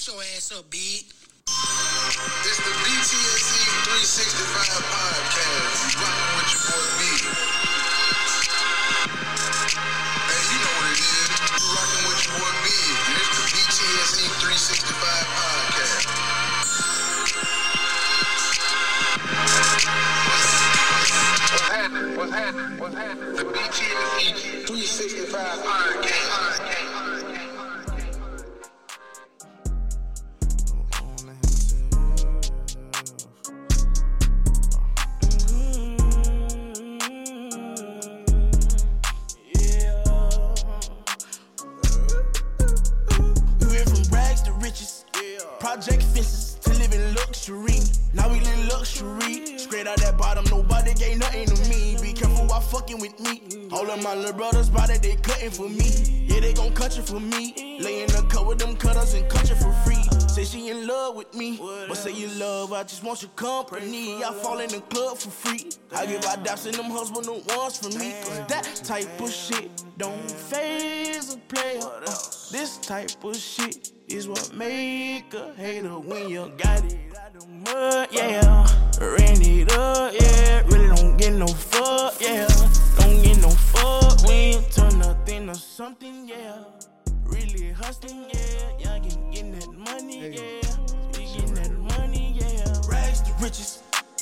Shut 0.00 0.14
your 0.14 0.24
ass 0.34 0.48
up, 0.56 0.64
big. 0.70 0.80
It's 0.80 2.56
the 2.56 2.72
BTSE 2.72 3.60
365 3.84 4.80
podcast. 4.88 5.92
You 5.92 6.00
rockin' 6.00 6.40
with 6.40 6.48
your 6.56 6.64
boy 6.72 6.88
B. 6.96 7.04
Hey, 10.24 10.40
you 10.40 10.56
know 10.56 10.72
what 10.80 10.88
it 10.88 11.04
is. 11.04 11.28
You 11.52 11.68
rockin' 11.68 12.00
with 12.08 12.16
your 12.24 12.32
boy 12.32 12.48
B. 12.64 12.72
And 12.80 13.20
it's 13.20 13.28
the 13.36 13.44
BTSE 13.52 14.24
365 14.40 15.36
podcast. 15.36 16.08
What's 21.52 21.68
happening? 21.68 22.16
What's 22.16 22.32
happening? 22.32 22.72
What's 22.80 22.96
happening? 22.96 23.36
The 23.36 23.44
BTSE 23.44 24.64
365 24.64 25.60
podcast. 25.60 26.29
Just 62.90 63.04
want 63.04 63.22
your 63.22 63.30
company. 63.36 64.24
I 64.24 64.32
fall 64.32 64.58
in 64.58 64.68
the 64.68 64.80
club 64.80 65.16
for 65.16 65.30
free. 65.30 65.70
I 65.94 66.06
give 66.06 66.24
out 66.24 66.44
daps 66.44 66.66
and 66.66 66.74
them 66.74 66.90
husband 66.90 67.24
the 67.24 67.54
ones 67.56 67.78
for 67.78 67.88
me. 67.96 68.14
Cause 68.24 68.46
that 68.48 68.64
type 68.82 69.20
of 69.20 69.30
shit 69.32 69.70
don't 69.96 70.28
phase 70.30 71.34
a 71.34 71.38
player. 71.38 71.80
Uh, 71.80 72.10
This 72.50 72.78
type 72.78 73.22
of 73.22 73.36
shit 73.36 73.92
is 74.08 74.26
what 74.26 74.52
make 74.54 75.32
a 75.34 75.54
hater 75.54 75.98
when 76.00 76.28
you 76.28 76.52
got 76.58 76.84
it 76.84 77.16
out 77.16 77.32
the 77.38 77.46
mud, 77.46 78.08
yeah. 78.10 78.66
Ran 79.00 79.40
it 79.40 79.72
up, 79.72 80.12
yeah. 80.12 80.62
Really 80.66 80.94
don't 80.96 81.16
get 81.16 81.34
no 81.34 81.46
fuck, 81.46 82.20
yeah. 82.20 82.48
Don't 82.98 83.22
get 83.22 83.38
no 83.40 83.50
fuck 83.50 84.26
when 84.26 84.64
turn 84.64 84.98
nothing 84.98 85.46
to 85.46 85.54
something, 85.54 86.28
yeah. 86.28 86.64
Really 87.24 87.70
hustling, 87.70 88.26
yeah. 88.34 88.78
Y'all 88.80 89.00
getting, 89.00 89.30
getting 89.30 89.52
that 89.52 89.72
money, 89.72 90.34
yeah. 90.34 90.59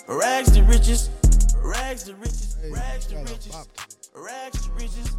Rags 0.08 0.50
to 0.52 0.62
riches, 0.62 1.10
rags 1.62 2.04
to 2.04 2.14
riches, 2.16 2.56
rags 2.70 3.06
to 3.06 3.16
riches, 3.18 3.46
bop 3.48 3.66
to 3.74 3.86
this. 3.86 4.10
rags 4.14 4.66
to 4.66 4.72
riches. 4.72 5.10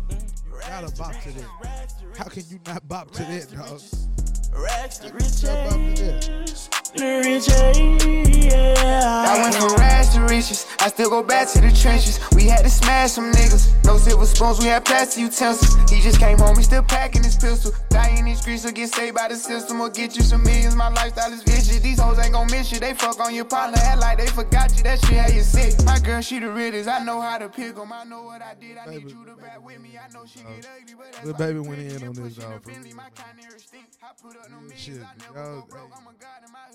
Gotta 0.60 0.86
rags 0.88 1.00
bop 1.00 1.12
to 1.12 1.30
riches, 1.30 1.44
that. 1.62 2.18
How 2.18 2.26
can 2.26 2.44
you 2.50 2.60
not 2.66 2.88
bop 2.88 3.12
to 3.12 3.24
Rags 3.24 3.46
that, 3.48 3.58
dog? 3.58 3.72
riches. 3.72 4.08
Rags 4.54 4.98
to 5.00 5.14
How 5.14 6.70
can 6.92 7.24
you 7.24 7.40
not 7.40 7.54
bop 7.54 7.74
to 7.74 7.80
that? 7.80 8.00
riches. 8.00 8.06
Riches, 8.06 8.46
yeah. 8.54 9.26
I 9.30 9.42
went 9.42 9.56
from 9.56 9.76
rags 9.76 10.10
to 10.10 10.22
riches. 10.22 10.66
I 10.80 10.88
still 10.90 11.10
go 11.10 11.22
back 11.24 11.48
to 11.50 11.62
the 11.62 11.72
trenches. 11.72 12.20
We 12.36 12.44
had 12.46 12.64
to 12.64 12.70
smash 12.70 13.12
some 13.12 13.32
niggas. 13.32 13.72
No 13.86 13.98
silver 13.98 14.26
spoons, 14.26 14.60
we 14.60 14.66
had 14.66 14.86
plastic 14.86 15.22
utensils. 15.24 15.76
He 15.92 16.02
just 16.02 16.20
came 16.20 16.38
home, 16.38 16.58
he 16.58 16.64
still 16.64 16.84
packing 16.84 17.24
his 17.24 17.36
pistol. 17.36 17.72
Die 17.90 18.16
in 18.18 18.26
these 18.26 18.40
streets 18.42 18.66
or 18.66 18.72
get 18.72 18.90
saved 18.90 19.16
by 19.16 19.28
the 19.28 19.36
system 19.36 19.82
or 19.82 19.90
get 19.90 20.16
you 20.16 20.22
some 20.24 20.44
millions. 20.44 20.76
My 20.76 20.90
lifestyle 20.90 21.32
is 21.34 21.44
vicious. 21.44 21.80
These 21.80 22.00
hoes 22.00 22.18
ain't 22.20 22.34
gon' 22.34 22.48
miss 22.52 22.72
you. 22.72 22.80
They 22.80 22.94
fuck 22.94 23.20
on 23.20 23.34
your 23.36 23.46
partner, 23.46 23.78
act 23.82 24.00
like 24.00 24.18
they 24.18 24.28
forgot 24.28 24.76
you. 24.78 24.84
That 24.84 25.00
shit 25.00 25.18
had 25.18 25.34
you 25.34 25.42
sick. 25.42 25.74
My 25.86 26.00
girl, 26.00 26.22
she 26.22 26.40
the 26.40 26.50
realest. 26.52 26.88
I 26.90 27.04
know 27.04 27.22
how 27.22 27.38
to 27.38 27.50
pick 27.50 27.78
'em. 27.78 27.92
I 27.94 28.04
know 28.04 28.24
what 28.24 28.42
I 28.42 28.54
did. 28.60 28.78
I 28.78 28.86
need 28.90 29.04
Baby, 29.08 29.12
you 29.18 29.26
to 29.26 29.36
back 29.42 29.64
with 29.64 29.80
me. 29.80 29.98
I 29.98 30.12
know 30.14 30.24
she 30.26 30.40
get 30.40 30.66
uh, 30.66 30.70
ugly, 30.82 30.96
but 30.96 31.12
that's 31.14 31.26
Lil 31.26 31.34
why 31.34 31.40
Baby 31.46 31.60
went 31.60 31.80
in 31.82 32.08
on 32.08 32.14
this, 32.14 32.36
push 32.36 32.44
in 32.44 32.50
dog, 32.52 32.64
for 32.64 32.70
Bentley. 32.70 32.88
real. 32.90 32.96
My 32.98 33.10
kind 33.16 33.40
of 33.54 33.60
stink. 33.62 33.86
I 34.04 34.08
put 34.22 34.36
up 34.38 34.50
no 34.50 34.58
Real 34.58 34.62
millions. 34.70 34.80
shit. 34.82 35.02
Y'all- 35.36 35.68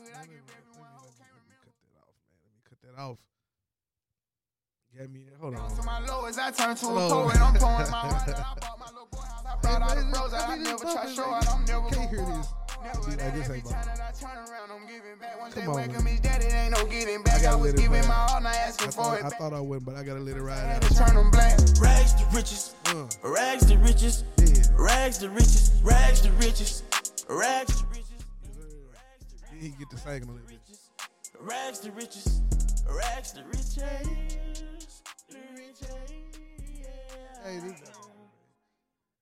go 0.05 0.13
broke. 0.13 0.29
hey. 0.29 0.29
I'm 0.29 0.29
a 0.29 0.29
god 0.29 0.29
in 0.29 0.29
my 0.29 0.29
hood. 0.29 0.29
I 0.29 0.29
Let 0.29 0.29
me, 0.29 0.35
give 0.35 0.55
everyone 0.55 0.85
me- 0.85 1.01
hope. 1.01 1.15
Can't 1.19 1.33
me 1.35 1.55
cut 1.65 1.77
that 1.81 1.97
off, 2.05 2.17
man. 2.29 2.41
Let 2.45 2.53
me 2.53 2.61
cut 2.69 2.79
that 2.85 2.97
off. 3.01 3.19
Get 4.95 5.11
me. 5.11 5.27
Hold 5.41 5.55
To 5.77 5.83
my 5.83 5.99
lowest, 6.07 6.39
I 6.39 6.51
turn 6.53 6.77
to 6.77 6.87
a 6.87 7.09
poet. 7.11 7.41
I'm 7.41 7.55
pouring 7.59 7.91
my 7.91 8.05
heart 8.07 8.29
out. 8.29 8.39
I 8.39 8.55
bought 8.61 8.79
my 8.79 8.87
little 8.87 9.09
boy 9.11 9.19
house. 9.27 9.45
I 9.47 9.57
brought 9.61 9.83
all 9.83 9.97
the 9.97 10.05
bros 10.13 10.33
out. 10.35 10.49
I 10.49 10.55
mean, 10.55 10.63
never 10.65 10.85
it's 10.85 10.93
try 10.95 11.07
show 11.13 11.25
out. 11.35 11.49
I'm 11.51 11.65
never 11.65 11.89
Can't 11.91 11.95
gon' 11.95 12.09
hear 12.15 12.37
this. 12.37 12.49
Never 12.85 13.01
Be 13.01 13.07
like, 13.11 13.19
that 13.19 13.35
this 13.35 13.49
every 13.49 13.61
time 13.63 13.87
that 13.87 14.01
I 14.01 14.13
turn 14.13 14.37
around, 14.37 14.69
I'm 14.71 14.87
giving 14.87 15.17
back. 15.19 15.41
Once 15.41 15.55
Come 15.55 15.63
they 15.65 15.69
on, 15.69 15.75
welcome 15.75 16.05
man. 16.05 16.15
me, 16.15 16.21
daddy 16.23 16.47
ain't 16.47 16.73
no 16.77 16.85
getting 16.87 17.21
I 17.21 17.23
back. 17.25 17.41
I 17.41 17.43
gotta 17.43 17.59
was 17.59 17.73
giving 17.73 17.91
ride. 17.93 18.07
my 18.09 18.15
all, 18.29 18.41
not 18.43 18.55
I 18.55 18.57
asking 18.59 18.91
for 18.91 19.03
thought, 19.03 19.19
it 19.19 19.25
I 19.25 19.29
thought 19.31 19.53
I 19.55 19.61
wouldn't, 19.61 19.87
but 19.87 19.97
I 19.97 20.03
gotta 20.05 20.21
let 20.21 20.37
it 20.37 20.43
ride 20.43 20.59
Had 20.61 20.85
out. 20.85 20.91
to 20.91 20.95
turn 20.95 21.15
them 21.17 21.31
black. 21.31 21.59
Rags 21.81 22.13
to 22.15 22.25
riches, 22.37 22.75
Uh, 22.87 23.07
rags 23.25 23.67
to 23.67 23.79
riches, 23.79 24.25
rags 24.77 25.19
to 25.19 25.29
riches, 25.31 25.73
rags 25.83 26.21
to 26.21 26.31
riches, 26.33 26.83
rags 27.29 27.81
to 27.81 27.87
riches, 27.87 27.95
Then 27.95 28.04
he 29.65 29.71
get 29.79 29.89
to 29.89 29.97
singing 29.97 30.29
a 30.29 30.33
little 30.33 30.47
bit. 30.47 30.61
rags 31.41 31.79
to 31.81 31.91
riches, 31.93 32.43
rags 32.87 33.33
to 33.33 33.43
riches. 33.45 33.79
Hey, 37.43 37.61
this 37.61 37.81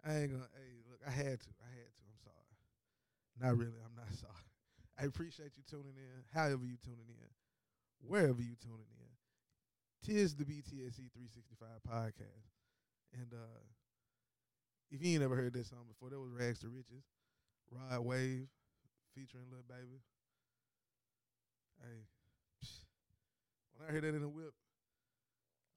I 0.05 0.15
ain't 0.19 0.33
gonna. 0.33 0.51
Hey, 0.51 0.83
look, 0.91 0.99
I 1.07 1.11
had 1.11 1.39
to. 1.39 1.51
I 1.63 1.71
had 1.71 1.91
to. 1.95 2.03
I'm 2.11 2.19
sorry. 2.19 2.55
Not 3.41 3.57
really. 3.57 3.79
I'm 3.87 3.95
not 3.95 4.11
sorry. 4.19 4.47
I 4.99 5.05
appreciate 5.05 5.53
you 5.57 5.63
tuning 5.69 5.95
in. 5.95 6.23
However 6.35 6.65
you 6.65 6.77
tuning 6.83 7.07
in, 7.07 7.31
wherever 8.03 8.43
you 8.43 8.57
tuning 8.59 8.91
in, 8.99 9.11
tis 10.03 10.35
the 10.35 10.45
BTSE 10.45 11.07
365 11.15 11.69
podcast. 11.89 12.51
And 13.15 13.33
uh 13.33 13.63
if 14.91 15.03
you 15.03 15.13
ain't 15.13 15.23
never 15.23 15.37
heard 15.37 15.55
that 15.55 15.67
song 15.67 15.87
before, 15.89 16.11
that 16.11 16.19
was 16.21 16.33
Rags 16.33 16.59
to 16.61 16.69
Riches, 16.69 17.05
Rod 17.71 18.01
Wave, 18.01 18.49
featuring 19.15 19.47
Lil 19.51 19.65
Baby. 19.69 20.03
Hey, 21.83 22.07
when 23.75 23.89
I 23.89 23.93
heard 23.93 24.05
that 24.05 24.15
in 24.15 24.23
the 24.23 24.29
whip, 24.29 24.55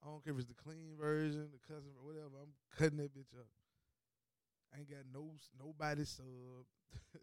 I 0.03 0.07
don't 0.07 0.23
care 0.23 0.33
if 0.33 0.39
it's 0.39 0.47
the 0.47 0.53
clean 0.53 0.93
version, 0.99 1.49
the 1.51 1.73
custom, 1.73 1.91
or 1.99 2.05
whatever. 2.05 2.37
I'm 2.41 2.53
cutting 2.77 2.97
that 2.97 3.13
bitch 3.15 3.33
up. 3.37 3.47
I 4.73 4.79
ain't 4.79 4.89
got 4.89 4.99
no 5.11 5.31
nobody 5.59 6.05
sub, 6.05 6.25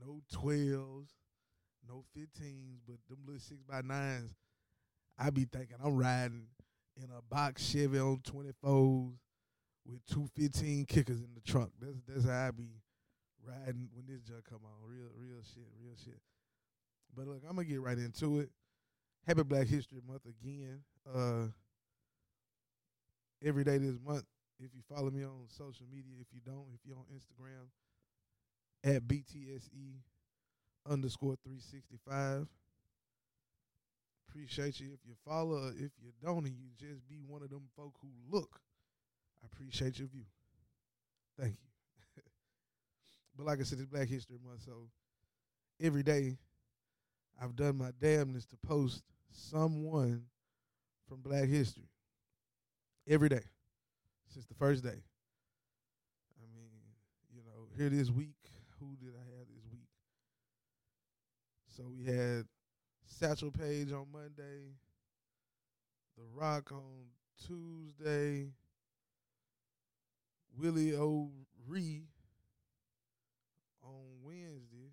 no 0.00 0.20
twelves, 0.32 1.12
no 1.86 2.04
fifteens, 2.14 2.80
but 2.86 2.96
them 3.08 3.18
little 3.26 3.40
six 3.40 3.62
by 3.62 3.82
nines. 3.82 4.34
I 5.18 5.28
be 5.28 5.44
thinking 5.44 5.76
I'm 5.84 5.96
riding 5.96 6.46
in 6.96 7.10
a 7.10 7.20
box 7.22 7.62
Chevy 7.62 7.98
on 7.98 8.20
twenty 8.24 8.52
fours 8.62 9.18
with 9.84 10.04
two 10.06 10.28
fifteen 10.34 10.86
kickers 10.86 11.20
in 11.20 11.34
the 11.34 11.40
trunk. 11.40 11.72
That's 11.78 12.00
that's 12.08 12.24
how 12.24 12.48
I 12.48 12.50
be 12.52 12.70
riding 13.44 13.90
when 13.92 14.06
this 14.06 14.22
junk 14.22 14.44
come 14.48 14.60
on. 14.64 14.88
Real 14.88 15.10
real 15.14 15.42
shit, 15.42 15.68
real 15.78 15.94
shit. 16.02 16.20
But 17.16 17.26
look, 17.26 17.42
I'm 17.48 17.56
gonna 17.56 17.64
get 17.64 17.80
right 17.80 17.98
into 17.98 18.40
it. 18.40 18.50
Happy 19.26 19.42
Black 19.42 19.66
History 19.66 20.00
Month 20.06 20.22
again. 20.26 20.80
Uh, 21.12 21.46
every 23.44 23.64
day 23.64 23.78
this 23.78 23.96
month. 24.04 24.24
If 24.58 24.74
you 24.74 24.82
follow 24.88 25.10
me 25.10 25.24
on 25.24 25.46
social 25.48 25.86
media, 25.90 26.12
if 26.20 26.26
you 26.32 26.40
don't, 26.44 26.66
if 26.74 26.80
you're 26.84 26.96
on 26.96 27.06
Instagram 27.14 27.66
at 28.84 29.06
BTSE 29.06 30.02
underscore 30.88 31.36
three 31.44 31.60
sixty 31.60 31.98
five. 32.08 32.46
Appreciate 34.28 34.78
you 34.78 34.92
if 34.92 35.00
you 35.04 35.14
follow. 35.26 35.56
or 35.56 35.70
If 35.70 35.90
you 36.00 36.12
don't, 36.22 36.46
and 36.46 36.54
you 36.56 36.68
just 36.78 37.08
be 37.08 37.20
one 37.26 37.42
of 37.42 37.50
them 37.50 37.64
folk 37.76 37.94
who 38.00 38.08
look. 38.30 38.60
I 39.42 39.46
appreciate 39.52 39.98
your 39.98 40.08
view. 40.08 40.24
Thank 41.38 41.54
you. 41.54 42.22
but 43.36 43.46
like 43.46 43.60
I 43.60 43.64
said, 43.64 43.80
it's 43.80 43.88
Black 43.88 44.08
History 44.08 44.36
Month, 44.44 44.62
so 44.64 44.88
every 45.80 46.02
day 46.02 46.36
I've 47.42 47.56
done 47.56 47.78
my 47.78 47.90
damnness 48.02 48.46
to 48.48 48.56
post 48.66 49.02
someone 49.30 50.24
from 51.08 51.22
Black 51.22 51.48
History 51.48 51.88
every 53.08 53.30
day 53.30 53.40
since 54.28 54.44
the 54.44 54.54
first 54.54 54.84
day. 54.84 54.90
I 54.90 56.46
mean, 56.54 56.70
you 57.34 57.42
know, 57.42 57.66
here 57.78 57.88
this 57.88 58.10
week, 58.10 58.36
who 58.78 58.94
did 59.02 59.14
I 59.14 59.24
have 59.38 59.46
this 59.54 59.64
week? 59.72 59.88
So 61.74 61.84
we 61.88 62.04
had 62.04 62.44
Satchel 63.06 63.50
Paige 63.50 63.90
on 63.92 64.06
Monday, 64.12 64.74
The 66.18 66.24
Rock 66.34 66.72
on 66.72 67.06
Tuesday, 67.46 68.50
Willie 70.58 70.94
O'Ree 70.94 72.02
on 73.82 74.04
Wednesday, 74.22 74.92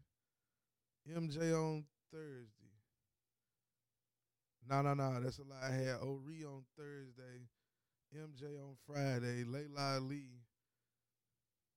MJ 1.14 1.54
on 1.54 1.84
Thursday. 2.12 2.68
No, 4.70 4.82
no, 4.82 4.94
no, 4.94 5.20
that's 5.22 5.40
a 5.40 5.44
lie. 5.44 5.56
I 5.64 5.72
had 5.72 6.02
O'Ree 6.02 6.44
on 6.44 6.64
Thursday, 6.76 7.48
MJ 8.14 8.60
on 8.60 8.76
Friday, 8.86 9.44
Layla 9.46 10.08
Lee. 10.08 10.42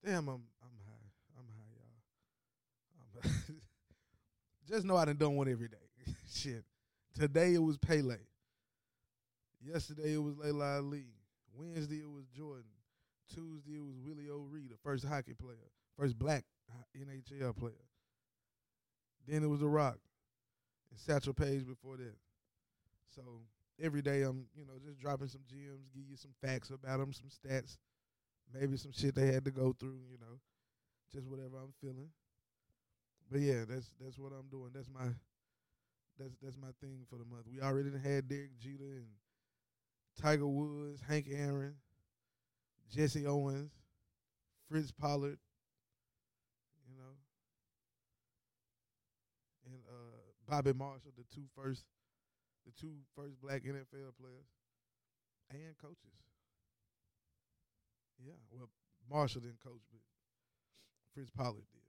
Damn, 0.05 0.29
I'm 0.29 0.43
I'm 0.63 0.79
high. 0.85 1.39
I'm 1.39 1.47
high, 1.47 1.71
y'all. 3.23 3.23
I'm 3.23 3.57
just 4.69 4.85
know 4.85 4.97
I 4.97 5.05
done 5.05 5.17
done 5.17 5.37
one 5.37 5.49
every 5.49 5.69
day. 5.69 5.77
Shit. 6.33 6.65
Today 7.15 7.55
it 7.55 7.63
was 7.63 7.77
Pele. 7.77 8.17
Yesterday 9.61 10.15
it 10.15 10.23
was 10.23 10.35
Layla 10.35 10.91
Lee. 10.91 11.15
Wednesday 11.55 11.99
it 11.99 12.11
was 12.11 12.25
Jordan. 12.37 12.65
Tuesday 13.33 13.77
it 13.77 13.85
was 13.85 13.95
Willie 14.05 14.31
O'Ree, 14.31 14.67
the 14.69 14.77
first 14.83 15.05
hockey 15.05 15.35
player, 15.35 15.71
first 15.97 16.19
black 16.19 16.45
NHL 16.97 17.57
player. 17.57 17.75
Then 19.29 19.45
it 19.45 19.47
was 19.47 19.61
The 19.61 19.69
Rock 19.69 19.99
and 20.91 20.99
Satchel 20.99 21.35
Paige 21.35 21.67
before 21.67 21.97
that. 21.97 22.17
So 23.15 23.23
every 23.83 24.03
day 24.03 24.23
I'm, 24.23 24.47
you 24.57 24.65
know, 24.65 24.75
just 24.85 24.99
dropping 25.01 25.29
some 25.29 25.43
gems, 25.49 25.89
give 25.95 26.05
you 26.09 26.17
some 26.17 26.33
facts 26.43 26.71
about 26.71 26.99
them, 26.99 27.13
some 27.13 27.29
stats, 27.29 27.79
maybe 28.53 28.77
some 28.77 28.93
shit 28.93 29.15
they 29.15 29.33
had 29.33 29.45
to 29.45 29.51
go 29.51 29.75
through, 29.79 30.01
you 30.11 30.19
know, 30.21 30.39
just 31.13 31.27
whatever 31.27 31.57
I'm 31.63 31.73
feeling. 31.81 32.11
But 33.31 33.41
yeah, 33.41 33.65
that's 33.69 33.95
that's 34.01 34.19
what 34.19 34.33
I'm 34.33 34.49
doing. 34.51 34.71
That's 34.75 34.89
my 34.93 35.07
that's 36.19 36.35
that's 36.43 36.57
my 36.57 36.69
thing 36.81 37.07
for 37.09 37.17
the 37.17 37.25
month. 37.25 37.47
We 37.51 37.61
already 37.61 37.91
had 38.03 38.29
Derek 38.29 38.59
Jeter 38.59 38.97
and 38.97 39.07
Tiger 40.21 40.49
Woods, 40.49 41.01
Hank 41.09 41.27
Aaron, 41.31 41.75
Jesse 42.93 43.27
Owens, 43.27 43.71
Fritz 44.69 44.91
Pollard, 44.91 45.39
you 46.89 46.97
know, 46.97 47.15
and 49.67 49.83
uh, 49.89 50.21
Bobby 50.51 50.73
Marshall, 50.73 51.15
the 51.17 51.23
two 51.33 51.47
first, 51.55 51.85
the 52.67 52.73
two 52.75 53.07
first 53.15 53.41
black 53.41 53.63
NFL 53.63 54.19
players, 54.19 54.51
and 55.49 55.79
coaches. 55.81 56.19
Yeah, 58.19 58.35
well, 58.51 58.69
Marshall 59.09 59.43
didn't 59.43 59.63
coach, 59.63 59.87
but 59.93 60.03
Fritz 61.15 61.31
Pollard 61.31 61.71
did. 61.71 61.87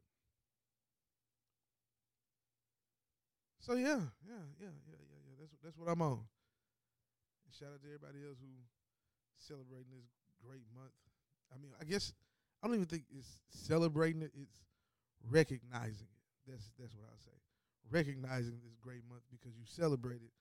So 3.59 3.73
yeah, 3.73 4.05
yeah, 4.21 4.45
yeah, 4.61 4.73
yeah, 4.85 5.01
yeah, 5.09 5.21
yeah. 5.25 5.35
That's 5.39 5.53
that's 5.63 5.77
what 5.77 5.89
I'm 5.89 6.01
on. 6.01 6.21
And 7.45 7.53
shout 7.57 7.69
out 7.73 7.81
to 7.81 7.87
everybody 7.87 8.21
else 8.25 8.37
who 8.39 8.49
celebrating 9.37 9.89
this 9.89 10.05
great 10.45 10.65
month. 10.73 10.93
I 11.53 11.57
mean, 11.57 11.71
I 11.81 11.83
guess 11.83 12.13
I 12.61 12.67
don't 12.67 12.75
even 12.75 12.87
think 12.87 13.05
it's 13.09 13.41
celebrating 13.49 14.21
it; 14.21 14.31
it's 14.37 14.61
recognizing 15.29 16.07
it. 16.13 16.51
That's 16.51 16.69
that's 16.77 16.93
what 16.93 17.09
I'll 17.09 17.25
say. 17.25 17.37
Recognizing 17.89 18.59
this 18.63 18.75
great 18.81 19.01
month 19.09 19.23
because 19.31 19.57
you 19.57 19.65
celebrate 19.65 20.21
it 20.21 20.31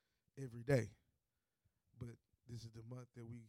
every 0.43 0.63
day. 0.63 0.91
But 1.99 2.15
this 2.49 2.61
is 2.61 2.71
the 2.71 2.95
month 2.95 3.09
that 3.17 3.29
we 3.29 3.43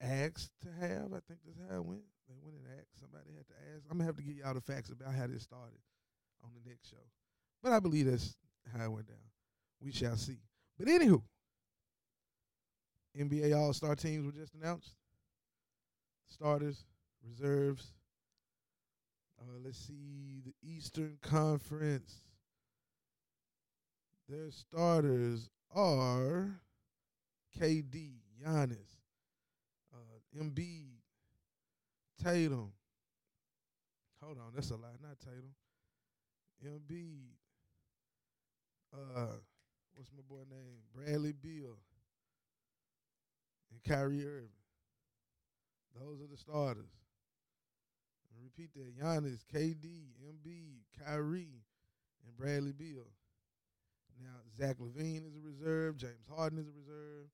asked 0.00 0.52
to 0.62 0.68
have. 0.80 1.12
I 1.12 1.20
think 1.26 1.40
that's 1.44 1.58
how 1.68 1.76
it 1.76 1.84
went. 1.84 2.02
They 2.28 2.36
went 2.42 2.56
and 2.56 2.66
asked. 2.78 3.00
Somebody 3.00 3.34
had 3.36 3.46
to 3.48 3.54
ask. 3.74 3.84
I'm 3.90 3.98
gonna 3.98 4.06
have 4.06 4.16
to 4.16 4.22
get 4.22 4.36
y'all 4.36 4.54
the 4.54 4.60
facts 4.60 4.90
about 4.90 5.14
how 5.14 5.26
this 5.26 5.42
started 5.42 5.78
on 6.44 6.50
the 6.54 6.68
next 6.68 6.90
show. 6.90 7.04
But 7.62 7.72
I 7.72 7.80
believe 7.80 8.06
that's 8.06 8.36
how 8.76 8.84
it 8.84 8.92
went 8.92 9.08
down. 9.08 9.16
We 9.80 9.92
shall 9.92 10.16
see. 10.16 10.38
But 10.78 10.88
anywho, 10.88 11.22
NBA 13.18 13.56
All 13.56 13.72
Star 13.72 13.94
teams 13.94 14.26
were 14.26 14.32
just 14.32 14.54
announced. 14.54 14.94
Starters, 16.28 16.84
reserves. 17.26 17.92
Uh, 19.40 19.58
let's 19.64 19.78
see 19.78 20.42
the 20.44 20.54
Eastern 20.62 21.16
Conference. 21.22 22.22
Their 24.28 24.50
starters 24.50 25.48
are 25.74 26.60
KD, 27.58 28.12
Giannis, 28.44 28.98
uh, 29.92 30.38
Embiid, 30.38 30.98
Tatum. 32.22 32.72
Hold 34.22 34.38
on, 34.38 34.52
that's 34.54 34.70
a 34.70 34.74
lot. 34.74 34.90
not 35.02 35.18
Tatum. 35.18 35.54
Embiid, 36.62 37.30
uh, 38.92 39.36
what's 39.94 40.10
my 40.12 40.22
boy 40.28 40.42
name? 40.50 40.80
Bradley 40.94 41.32
Beal 41.32 41.78
and 43.70 43.82
Kyrie 43.82 44.26
Irving. 44.26 44.48
Those 45.98 46.20
are 46.20 46.26
the 46.26 46.36
starters. 46.36 46.90
Repeat 48.42 48.70
that: 48.74 48.96
Giannis, 48.96 49.40
KD, 49.52 50.12
Embiid, 50.22 50.82
Kyrie, 51.04 51.64
and 52.24 52.36
Bradley 52.36 52.72
Beal. 52.72 53.06
Now 54.20 54.38
Zach 54.56 54.76
LaVine 54.78 55.26
is 55.26 55.36
a 55.36 55.40
reserve. 55.40 55.96
James 55.96 56.26
Harden 56.34 56.58
is 56.58 56.66
a 56.66 56.72
reserve. 56.72 57.28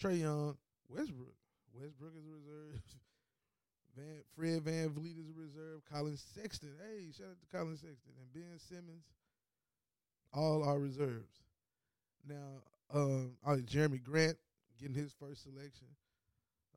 Trae 0.00 0.20
Young, 0.20 0.56
Westbrook. 0.88 1.34
Westbrook 1.72 2.12
is 2.16 2.26
a 2.26 2.32
reserve. 2.32 2.80
Fred 4.36 4.62
Van 4.62 4.90
Fred 4.92 4.94
VanVleet 4.94 5.18
is 5.18 5.28
a 5.28 5.40
reserve. 5.40 5.82
Collin 5.90 6.16
Sexton. 6.16 6.70
Hey, 6.80 7.10
shout 7.16 7.28
out 7.30 7.40
to 7.40 7.56
Collin 7.56 7.76
Sexton. 7.76 8.12
And 8.18 8.32
Ben 8.32 8.58
Simmons 8.58 9.04
all 10.32 10.62
are 10.62 10.78
reserves. 10.78 11.42
Now, 12.26 12.62
um, 12.92 13.32
uh, 13.44 13.56
Jerami 13.56 14.02
Grant 14.02 14.36
getting 14.78 14.94
his 14.94 15.12
first 15.12 15.42
selection. 15.42 15.86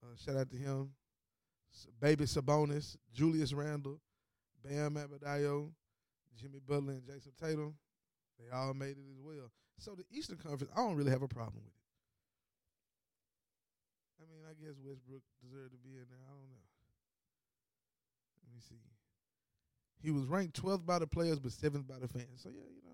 Uh, 0.02 0.16
shout 0.18 0.38
out 0.38 0.50
to 0.52 0.58
him. 0.58 0.92
Baby 2.00 2.26
Sabonis, 2.26 2.98
Julius 3.14 3.54
Randle, 3.54 4.00
Bam 4.64 4.96
Adebayo, 4.96 5.72
Jimmy 6.40 6.60
Butler, 6.66 6.94
and 6.94 7.04
Jayson 7.04 7.32
Tatum. 7.40 7.74
They 8.40 8.56
all 8.56 8.74
made 8.74 8.98
it 8.98 9.08
as 9.12 9.20
well. 9.22 9.52
So 9.80 9.96
the 9.96 10.06
Eastern 10.12 10.38
Conference, 10.38 10.72
I 10.76 10.80
don't 10.80 10.96
really 10.96 11.12
have 11.12 11.22
a 11.22 11.28
problem 11.28 11.64
with 11.64 11.74
it. 11.74 11.84
I 14.22 14.26
mean, 14.32 14.44
I 14.50 14.54
guess 14.54 14.76
Westbrook 14.84 15.22
deserved 15.42 15.72
to 15.72 15.78
be 15.78 15.96
in 15.96 16.06
there. 16.10 16.24
I 16.24 16.32
don't 16.32 16.50
know. 16.50 16.68
Let 18.46 18.54
me 18.56 18.62
see. 18.62 18.80
He 20.02 20.12
was 20.12 20.26
ranked 20.26 20.62
12th 20.62 20.86
by 20.86 21.00
the 21.00 21.08
players, 21.08 21.40
but 21.40 21.52
7th 21.52 21.88
by 21.88 22.00
the 22.00 22.08
fans. 22.08 22.42
So 22.42 22.50
yeah, 22.50 22.68
you 22.70 22.82
know, 22.84 22.92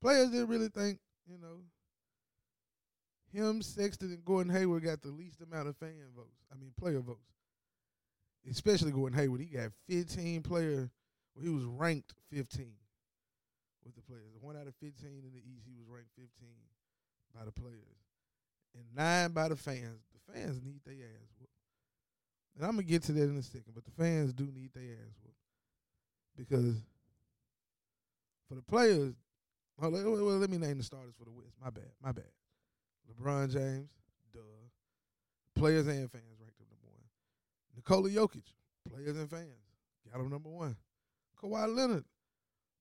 players 0.00 0.30
didn't 0.30 0.48
really 0.48 0.68
think, 0.68 0.98
you 1.26 1.38
know, 1.38 1.62
him, 3.32 3.62
Sexton, 3.62 4.12
and 4.12 4.24
Gordon 4.24 4.52
Hayward 4.52 4.84
got 4.84 5.02
the 5.02 5.08
least 5.08 5.40
amount 5.40 5.68
of 5.68 5.76
fan 5.76 6.12
votes. 6.14 6.44
I 6.52 6.56
mean, 6.56 6.72
player 6.78 7.00
votes. 7.00 7.32
Especially 8.48 8.92
Gordon 8.92 9.18
Hayward, 9.18 9.40
he 9.40 9.46
got 9.46 9.72
15 9.88 10.42
player. 10.42 10.90
Well, 11.34 11.44
he 11.44 11.50
was 11.50 11.64
ranked 11.64 12.12
15 12.30 12.66
with 13.84 13.94
the 13.94 14.02
players. 14.02 14.32
One 14.40 14.56
out 14.56 14.66
of 14.66 14.74
15 14.76 15.08
in 15.08 15.32
the 15.32 15.44
East, 15.44 15.64
he 15.66 15.74
was 15.76 15.88
ranked 15.88 16.10
15 16.16 16.28
by 17.34 17.44
the 17.44 17.52
players, 17.52 17.98
and 18.74 18.84
nine 18.94 19.32
by 19.32 19.48
the 19.48 19.56
fans. 19.56 20.00
The 20.12 20.32
fans 20.32 20.60
need 20.62 20.80
their 20.84 20.94
ass 20.94 21.30
whooped. 21.38 21.52
And 22.56 22.64
I'm 22.64 22.72
gonna 22.72 22.84
get 22.84 23.02
to 23.04 23.12
that 23.12 23.24
in 23.24 23.36
a 23.36 23.42
second, 23.42 23.74
but 23.74 23.84
the 23.84 23.90
fans 23.90 24.32
do 24.32 24.44
need 24.44 24.70
their 24.74 24.94
ass 24.94 25.16
whooped 25.22 25.34
because 26.36 26.76
for 28.48 28.54
the 28.54 28.62
players, 28.62 29.14
well, 29.78 29.90
let 29.90 30.50
me 30.50 30.58
name 30.58 30.78
the 30.78 30.84
starters 30.84 31.14
for 31.18 31.24
the 31.24 31.30
West. 31.32 31.54
My 31.62 31.70
bad, 31.70 31.90
my 32.02 32.12
bad. 32.12 32.30
LeBron 33.10 33.52
James, 33.52 33.88
duh. 34.32 34.40
Players 35.54 35.86
and 35.86 36.10
fans 36.10 36.38
ranked 36.40 36.60
him 36.60 36.66
number 36.70 36.88
one. 36.92 37.04
Nikola 37.74 38.08
Jokic, 38.08 38.44
players 38.88 39.16
and 39.16 39.28
fans 39.28 39.48
got 40.10 40.20
him 40.20 40.30
number 40.30 40.48
one. 40.48 40.76
Kawhi 41.42 41.74
Leonard, 41.74 42.04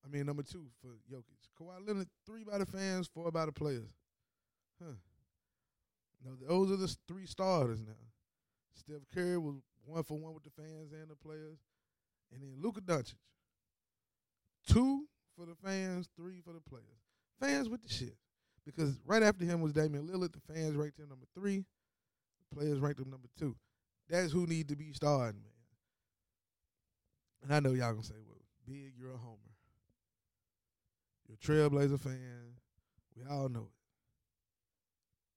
I 0.06 0.10
mean 0.10 0.26
number 0.26 0.44
two 0.44 0.66
for 0.82 0.90
Jokic. 1.12 1.38
Kawhi 1.60 1.88
Leonard, 1.88 2.08
three 2.26 2.44
by 2.44 2.58
the 2.58 2.66
fans, 2.66 3.08
four 3.08 3.32
by 3.32 3.46
the 3.46 3.52
players. 3.52 3.90
Huh. 4.82 4.96
No, 6.26 6.32
those 6.48 6.72
are 6.72 6.78
the 6.78 6.94
three 7.08 7.26
starters 7.26 7.82
now. 7.82 7.94
Steph 8.76 9.08
Curry 9.14 9.38
was 9.38 9.56
one 9.86 10.04
for 10.04 10.18
one 10.18 10.34
with 10.34 10.44
the 10.44 10.50
fans 10.50 10.92
and 10.92 11.10
the 11.10 11.16
players, 11.16 11.58
and 12.32 12.42
then 12.42 12.54
Luka 12.62 12.82
Doncic, 12.82 13.16
two 14.68 15.06
for 15.38 15.46
the 15.46 15.56
fans, 15.56 16.10
three 16.16 16.40
for 16.40 16.54
the 16.54 16.62
players. 16.62 16.86
Fans 17.40 17.70
with 17.70 17.82
the 17.82 17.90
shit, 17.90 18.16
because 18.66 19.00
right 19.06 19.24
after 19.24 19.46
him 19.46 19.62
was 19.62 19.74
Damian 19.74 20.08
Lillard. 20.08 20.34
The 20.34 20.54
fans 20.54 20.76
ranked 20.76 20.98
him 20.98 21.10
number 21.10 21.26
three, 21.36 21.66
the 22.50 22.56
players 22.56 22.80
ranked 22.80 23.00
him 23.00 23.10
number 23.10 23.28
two. 23.38 23.56
That's 24.10 24.32
who 24.32 24.46
need 24.46 24.70
to 24.70 24.76
be 24.76 24.94
starting, 24.94 25.42
man. 25.42 25.52
And 27.44 27.54
I 27.54 27.60
know 27.60 27.76
y'all 27.76 27.92
gonna 27.92 28.04
say, 28.04 28.16
"Well, 28.26 28.38
Big, 28.66 28.94
you're 28.98 29.14
a 29.14 29.18
homer. 29.18 29.53
You're 31.28 31.36
a 31.36 31.70
Trailblazer 31.70 32.00
fan. 32.00 32.56
We 33.16 33.24
all 33.30 33.50
know 33.50 33.70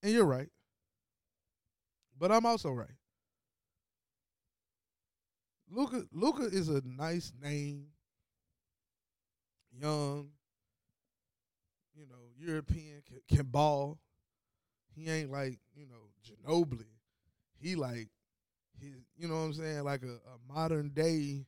it, 0.02 0.06
and 0.06 0.12
you're 0.14 0.24
right." 0.24 0.48
But 2.18 2.32
I'm 2.32 2.46
also 2.46 2.72
right. 2.72 2.96
Luka 5.70 6.06
Luka 6.12 6.44
is 6.44 6.68
a 6.68 6.82
nice 6.84 7.32
name. 7.40 7.86
Young, 9.72 10.30
you 11.94 12.06
know, 12.06 12.30
European 12.38 13.02
can, 13.06 13.20
can 13.36 13.46
ball. 13.46 13.98
He 14.94 15.10
ain't 15.10 15.30
like, 15.30 15.58
you 15.74 15.86
know, 15.86 16.10
Ginobili. 16.24 16.86
He 17.58 17.74
like 17.76 18.08
his 18.80 18.94
you 19.16 19.28
know 19.28 19.34
what 19.34 19.40
I'm 19.40 19.52
saying, 19.54 19.84
like 19.84 20.02
a, 20.02 20.06
a 20.14 20.52
modern 20.54 20.90
day 20.90 21.46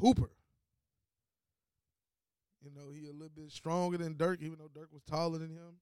hooper. 0.00 0.30
You 2.62 2.70
know, 2.74 2.90
he 2.92 3.06
a 3.06 3.12
little 3.12 3.30
bit 3.34 3.52
stronger 3.52 3.98
than 3.98 4.16
Dirk, 4.16 4.40
even 4.42 4.58
though 4.58 4.70
Dirk 4.72 4.92
was 4.92 5.02
taller 5.02 5.38
than 5.38 5.50
him. 5.50 5.78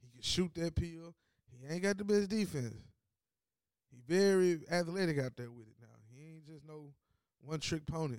He 0.00 0.08
can 0.10 0.22
shoot 0.22 0.54
that 0.54 0.74
peel. 0.74 1.14
He 1.60 1.72
ain't 1.72 1.82
got 1.82 1.98
the 1.98 2.04
best 2.04 2.28
defense. 2.28 2.74
He 3.90 3.98
very 4.06 4.60
athletic 4.70 5.18
out 5.18 5.36
there 5.36 5.50
with 5.50 5.66
it 5.66 5.74
now. 5.80 5.88
He 6.14 6.34
ain't 6.34 6.46
just 6.46 6.66
no 6.66 6.92
one 7.40 7.60
trick 7.60 7.86
pony. 7.86 8.18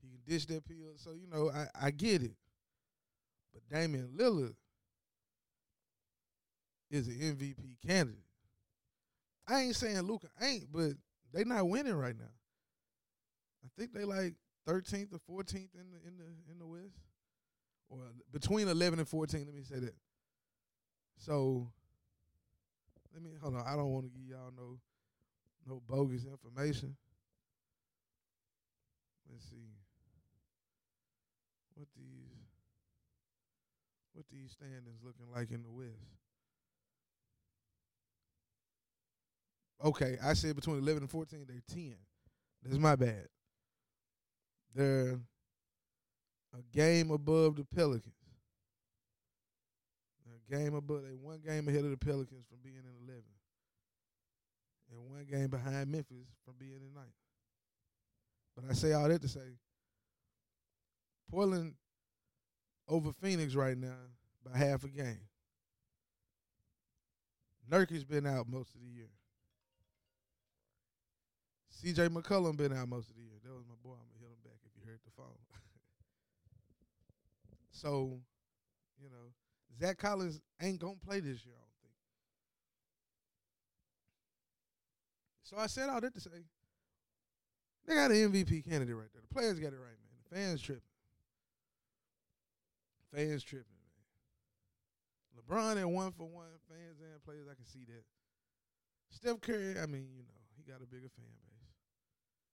He 0.00 0.08
can 0.08 0.20
dish 0.26 0.46
that 0.46 0.66
pill. 0.66 0.94
So 0.96 1.10
you 1.12 1.26
know, 1.26 1.50
I 1.50 1.86
I 1.86 1.90
get 1.90 2.22
it. 2.22 2.34
But 3.52 3.68
Damian 3.68 4.10
Lillard 4.16 4.54
is 6.90 7.08
an 7.08 7.14
MVP 7.14 7.76
candidate. 7.86 8.20
I 9.48 9.62
ain't 9.62 9.76
saying 9.76 10.00
Luka 10.02 10.28
ain't, 10.40 10.70
but 10.72 10.92
they 11.32 11.44
not 11.44 11.68
winning 11.68 11.94
right 11.94 12.16
now. 12.16 12.24
I 13.64 13.68
think 13.78 13.92
they 13.92 14.04
like 14.04 14.34
13th 14.66 15.08
or 15.12 15.42
14th 15.42 15.74
in 15.74 15.90
the 15.90 16.08
in 16.08 16.16
the 16.18 16.52
in 16.52 16.58
the 16.58 16.66
West, 16.66 16.98
or 17.88 18.00
between 18.32 18.68
11 18.68 18.98
and 18.98 19.08
14. 19.08 19.44
Let 19.46 19.54
me 19.54 19.62
say 19.62 19.78
that. 19.78 19.94
So 21.18 21.70
let 23.14 23.22
me 23.22 23.30
hold 23.40 23.54
on. 23.54 23.64
I 23.66 23.76
don't 23.76 23.90
want 23.90 24.04
to 24.06 24.10
give 24.10 24.28
y'all 24.28 24.52
no 24.56 24.78
no 25.66 25.82
bogus 25.88 26.24
information. 26.24 26.96
Let's 29.30 29.44
see 29.44 29.74
what 31.74 31.88
these 31.96 32.32
what 34.12 34.26
these 34.30 34.52
standings 34.52 35.02
looking 35.02 35.26
like 35.34 35.50
in 35.50 35.62
the 35.62 35.70
West. 35.70 36.16
Okay, 39.84 40.16
I 40.24 40.32
said 40.32 40.56
between 40.56 40.78
11 40.78 41.02
and 41.02 41.10
14, 41.10 41.44
they're 41.46 41.60
10. 41.68 41.96
That's 42.62 42.78
my 42.78 42.96
bad. 42.96 43.26
They're 44.76 45.18
a 46.52 46.76
game 46.76 47.10
above 47.10 47.56
the 47.56 47.64
Pelicans. 47.64 48.12
They're 50.26 50.58
a 50.58 50.62
game 50.62 50.74
above, 50.74 51.02
they 51.02 51.14
one 51.14 51.40
game 51.40 51.66
ahead 51.66 51.84
of 51.84 51.90
the 51.90 51.96
Pelicans 51.96 52.44
from 52.46 52.58
being 52.62 52.76
in 52.76 53.08
11. 53.08 53.22
And 54.90 55.10
one 55.10 55.24
game 55.24 55.48
behind 55.48 55.90
Memphis 55.90 56.28
from 56.44 56.54
being 56.58 56.72
in 56.74 56.94
ninth. 56.94 57.08
But 58.54 58.66
I 58.70 58.74
say 58.74 58.92
all 58.92 59.08
that 59.08 59.22
to 59.22 59.28
say 59.28 59.56
Portland 61.30 61.74
over 62.86 63.12
Phoenix 63.12 63.54
right 63.54 63.76
now 63.76 63.96
by 64.44 64.58
half 64.58 64.84
a 64.84 64.88
game. 64.88 65.20
Nurkic's 67.70 68.04
been 68.04 68.26
out 68.26 68.46
most 68.48 68.74
of 68.74 68.80
the 68.80 68.86
year. 68.86 69.10
CJ 71.76 72.08
McCollum 72.08 72.56
been 72.56 72.72
out 72.72 72.88
most 72.88 73.10
of 73.10 73.16
the 73.16 73.22
year. 73.22 73.36
That 73.44 73.52
was 73.52 73.64
my 73.68 73.76
boy. 73.82 74.00
I'm 74.00 74.08
gonna 74.08 74.22
hit 74.22 74.32
him 74.32 74.40
back 74.42 74.56
if 74.64 74.72
you 74.72 74.82
heard 74.88 75.00
the 75.04 75.05
phone. 75.16 75.38
so, 77.70 78.20
you 79.02 79.08
know, 79.08 79.32
Zach 79.80 79.98
Collins 79.98 80.40
ain't 80.60 80.78
gonna 80.80 80.94
play 81.04 81.20
this 81.20 81.44
year. 81.44 81.54
I 81.56 81.62
don't 81.62 81.80
think. 81.82 81.94
So 85.42 85.56
I 85.58 85.66
said 85.66 85.88
all 85.88 86.00
that 86.00 86.14
to 86.14 86.20
say, 86.20 86.30
they 87.86 87.94
got 87.94 88.10
an 88.10 88.32
MVP 88.32 88.68
candidate 88.68 88.96
right 88.96 89.08
there. 89.12 89.22
The 89.22 89.28
players 89.34 89.60
got 89.60 89.72
it 89.72 89.78
right, 89.78 89.96
man. 90.00 90.10
The 90.28 90.36
fans 90.36 90.60
tripping. 90.60 90.82
Fans 93.14 93.44
tripping, 93.44 93.70
man. 93.70 93.76
LeBron 95.38 95.80
at 95.80 95.88
one 95.88 96.10
for 96.12 96.26
one, 96.26 96.58
fans 96.68 96.98
and 97.00 97.22
players. 97.24 97.46
I 97.50 97.54
can 97.54 97.64
see 97.66 97.84
that. 97.86 98.04
Steph 99.10 99.40
Curry, 99.40 99.78
I 99.78 99.86
mean, 99.86 100.08
you 100.16 100.24
know, 100.24 100.40
he 100.56 100.64
got 100.70 100.82
a 100.82 100.86
bigger 100.86 101.08
fan 101.14 101.30
base. 101.40 101.45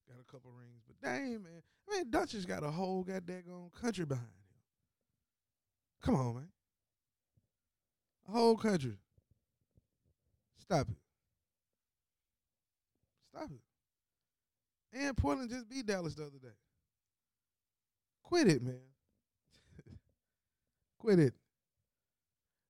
Got 0.07 0.19
a 0.19 0.31
couple 0.31 0.51
rings, 0.51 0.81
but 0.85 0.95
damn, 1.01 1.43
man. 1.43 1.61
I 1.89 1.97
mean, 1.97 2.09
Dutch 2.09 2.33
has 2.33 2.45
got 2.45 2.63
a 2.63 2.71
whole 2.71 3.03
goddamn 3.03 3.43
country 3.79 4.05
behind 4.05 4.27
him. 4.27 4.43
Come 6.01 6.15
on, 6.15 6.35
man. 6.35 6.47
A 8.27 8.31
whole 8.31 8.57
country. 8.57 8.97
Stop 10.59 10.87
it. 10.89 10.97
Stop 13.29 13.49
it. 13.51 14.97
And 14.97 15.17
Portland 15.17 15.49
just 15.49 15.69
beat 15.69 15.85
Dallas 15.85 16.15
the 16.15 16.23
other 16.23 16.39
day. 16.41 16.55
Quit 18.23 18.47
it, 18.47 18.61
man. 18.61 18.79
Quit 20.97 21.19
it. 21.19 21.33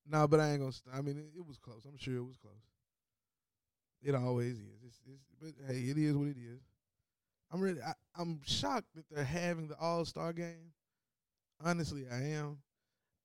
No, 0.05 0.27
but 0.27 0.39
I 0.39 0.51
ain't 0.51 0.59
gonna. 0.59 0.71
St- 0.71 0.95
I 0.95 1.01
mean, 1.01 1.17
it, 1.17 1.37
it 1.37 1.45
was 1.45 1.57
close. 1.57 1.85
I'm 1.85 1.97
sure 1.97 2.17
it 2.17 2.23
was 2.23 2.37
close. 2.37 2.53
It 4.01 4.15
always 4.15 4.55
is. 4.55 4.83
It's, 4.85 4.99
it's, 5.05 5.23
but 5.39 5.73
hey, 5.73 5.81
it 5.81 5.97
is 5.97 6.15
what 6.15 6.27
it 6.27 6.37
is. 6.37 6.59
I'm 7.53 7.61
really. 7.61 7.81
I, 7.81 7.93
I'm 8.17 8.41
shocked 8.43 8.95
that 8.95 9.05
they're 9.11 9.23
having 9.23 9.67
the 9.67 9.77
All 9.79 10.03
Star 10.05 10.33
game. 10.33 10.73
Honestly, 11.63 12.05
I 12.11 12.17
am. 12.35 12.57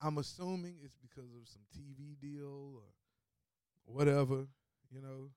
I'm 0.02 0.18
assuming 0.18 0.76
it's 0.84 0.96
because 0.96 1.30
of 1.34 1.48
some 1.48 1.62
TV 1.74 2.20
deal 2.20 2.74
or 2.76 2.82
whatever. 3.86 4.46
You 4.92 5.00
know, 5.00 5.30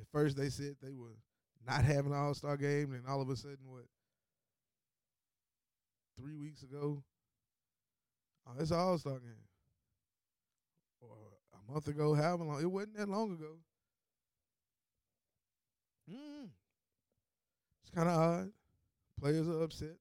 at 0.00 0.06
first 0.12 0.36
they 0.36 0.48
said 0.50 0.76
they 0.80 0.94
were 0.94 1.16
not 1.66 1.84
having 1.84 2.12
an 2.12 2.18
All 2.18 2.32
Star 2.32 2.56
game, 2.56 2.92
and 2.92 3.02
all 3.08 3.20
of 3.20 3.28
a 3.28 3.36
sudden, 3.36 3.58
what? 3.66 3.84
Three 6.16 6.36
weeks 6.36 6.62
ago, 6.62 7.02
oh, 8.46 8.52
it's 8.60 8.70
an 8.70 8.78
All 8.78 8.98
Star 8.98 9.18
game. 9.18 9.32
Or 11.00 11.16
a 11.54 11.72
month 11.72 11.88
ago, 11.88 12.14
however 12.14 12.44
long. 12.44 12.62
It 12.62 12.70
wasn't 12.70 12.96
that 12.98 13.08
long 13.08 13.32
ago. 13.32 13.56
Mm. 16.10 16.48
It's 17.88 17.96
kind 17.96 18.08
of 18.08 18.18
odd. 18.18 18.50
Players 19.18 19.48
are 19.48 19.62
upset. 19.62 19.96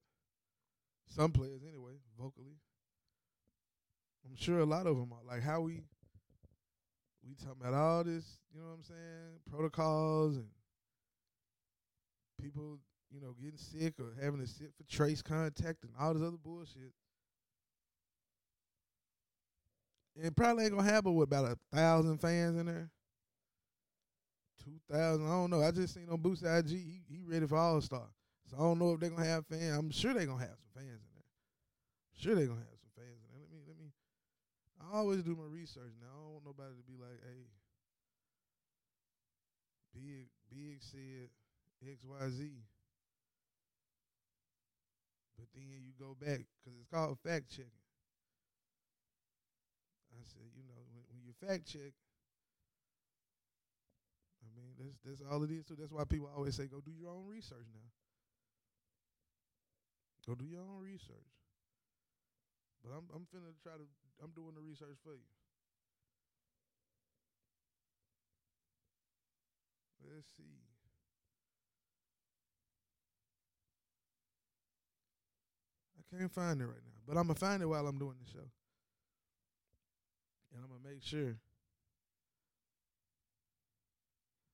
Some 1.06 1.32
players, 1.32 1.62
anyway, 1.66 1.94
vocally. 2.20 2.58
I'm 4.26 4.36
sure 4.36 4.60
a 4.60 4.66
lot 4.66 4.88
of 4.88 4.98
them 4.98 5.14
are. 5.14 5.24
Like 5.26 5.42
how 5.42 5.62
we 5.62 5.84
we 7.26 7.34
talking 7.36 7.62
about 7.62 7.74
all 7.74 8.04
this, 8.04 8.40
you 8.54 8.60
know 8.60 8.68
what 8.68 8.74
I'm 8.74 8.84
saying? 8.84 9.40
Protocols 9.50 10.36
and 10.36 10.48
people, 12.42 12.78
you 13.10 13.22
know, 13.22 13.34
getting 13.42 13.58
sick 13.58 13.94
or 14.00 14.14
having 14.22 14.42
to 14.42 14.48
sit 14.48 14.72
for 14.76 14.84
trace 14.90 15.22
contact 15.22 15.84
and 15.84 15.92
all 15.98 16.14
this 16.14 16.24
other 16.24 16.38
bullshit. 16.44 16.92
It 20.22 20.36
probably 20.36 20.66
ain't 20.66 20.76
gonna 20.76 20.90
happen 20.90 21.16
with 21.16 21.28
about 21.28 21.46
a 21.46 21.58
thousand 21.74 22.18
fans 22.18 22.60
in 22.60 22.66
there. 22.66 22.90
Two 24.64 24.80
thousand, 24.92 25.26
I 25.28 25.32
don't 25.32 25.50
know. 25.50 25.62
I 25.62 25.72
just 25.72 25.94
seen 25.94 26.10
on 26.10 26.22
Boost 26.22 26.44
IG, 26.44 26.70
he, 26.70 27.02
he 27.10 27.24
ready 27.26 27.46
for 27.46 27.58
All 27.58 27.82
Star. 27.82 28.08
So 28.50 28.58
I 28.58 28.60
don't 28.62 28.80
know 28.80 28.94
if 28.94 29.00
they're 29.00 29.10
gonna 29.10 29.26
have 29.26 29.46
fans. 29.46 29.78
I'm 29.78 29.92
sure 29.92 30.14
they're 30.14 30.26
gonna 30.26 30.40
have 30.40 30.58
some 30.58 30.74
fans 30.74 31.02
in 31.04 31.12
there. 31.14 31.30
Sure 32.16 32.36
they're 32.36 32.48
gonna 32.48 32.66
have 32.66 32.80
some 32.80 32.96
fans 32.96 33.20
in 33.22 33.28
there. 33.32 33.42
Let 33.44 33.52
me 33.52 33.60
let 33.68 33.78
me 33.78 33.92
I 34.80 34.98
always 34.98 35.22
do 35.24 35.36
my 35.36 35.48
research 35.52 35.94
now. 36.00 36.08
I 36.08 36.22
don't 36.24 36.34
want 36.34 36.46
nobody 36.46 36.76
to 36.76 36.86
be 36.88 36.98
like, 36.98 37.20
hey, 37.22 37.44
Big 39.94 40.28
Big 40.50 40.82
said 40.82 41.30
XYZ. 41.84 42.52
But 45.38 45.48
then 45.54 45.84
you 45.86 45.94
go 46.00 46.16
back 46.18 46.42
because 46.58 46.80
it's 46.80 46.90
called 46.90 47.20
fact 47.20 47.50
checking. 47.50 47.86
I 50.18 50.24
said, 50.26 50.50
you 50.56 50.64
know, 50.66 50.82
when, 50.90 51.04
when 51.14 51.22
you 51.22 51.34
fact 51.38 51.68
check, 51.68 51.94
that's 54.78 54.98
that's 55.06 55.22
all 55.32 55.44
it 55.44 55.52
is. 55.52 55.66
So 55.68 55.76
that's 55.78 55.92
why 55.92 56.04
people 56.06 56.30
always 56.36 56.56
say, 56.56 56.68
go 56.68 56.82
do 56.82 56.92
your 56.92 57.12
own 57.12 57.28
research 57.28 57.68
now. 57.74 57.90
Go 60.28 60.36
do 60.36 60.46
your 60.46 60.62
own 60.62 60.84
research. 60.84 61.32
But 62.84 62.92
I'm 62.92 63.06
I'm 63.16 63.26
finna 63.34 63.54
try 63.64 63.74
to 63.74 63.88
I'm 64.24 64.32
doing 64.36 64.54
the 64.56 64.62
research 64.62 64.98
for 65.04 65.14
you. 65.14 65.28
Let's 70.04 70.28
see. 70.38 70.44
I 76.00 76.18
can't 76.18 76.32
find 76.32 76.62
it 76.62 76.66
right 76.66 76.86
now, 76.86 77.02
but 77.06 77.18
I'm 77.18 77.28
gonna 77.28 77.36
find 77.36 77.62
it 77.62 77.66
while 77.66 77.86
I'm 77.88 78.00
doing 78.00 78.16
the 78.24 78.32
show, 78.32 78.48
and 80.54 80.64
I'm 80.64 80.70
gonna 80.70 80.94
make 80.94 81.04
sure. 81.04 81.36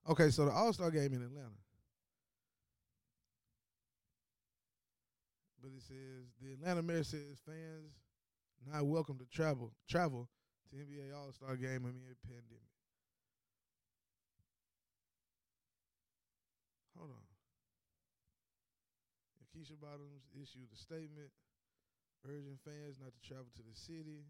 Okay, 0.09 0.29
so 0.29 0.45
the 0.45 0.51
All 0.51 0.73
Star 0.73 0.91
game 0.91 1.13
in 1.13 1.21
Atlanta. 1.23 1.55
But 5.61 5.71
it 5.77 5.81
says 5.81 6.27
the 6.41 6.53
Atlanta 6.53 6.81
mayor 6.81 7.03
says 7.03 7.39
fans 7.45 7.95
not 8.67 8.85
welcome 8.85 9.17
to 9.17 9.25
travel 9.25 9.71
travel 9.89 10.27
to 10.69 10.75
NBA 10.75 11.15
All 11.15 11.31
Star 11.31 11.55
game 11.55 11.87
amid 11.87 12.19
pandemic. 12.27 12.67
Hold 16.97 17.11
on. 17.11 17.23
Keisha 19.55 19.79
Bottoms 19.79 20.27
issued 20.35 20.67
a 20.73 20.75
statement 20.75 21.29
urging 22.27 22.57
fans 22.65 22.99
not 22.99 23.13
to 23.13 23.21
travel 23.21 23.47
to 23.55 23.63
the 23.63 23.75
city, 23.75 24.27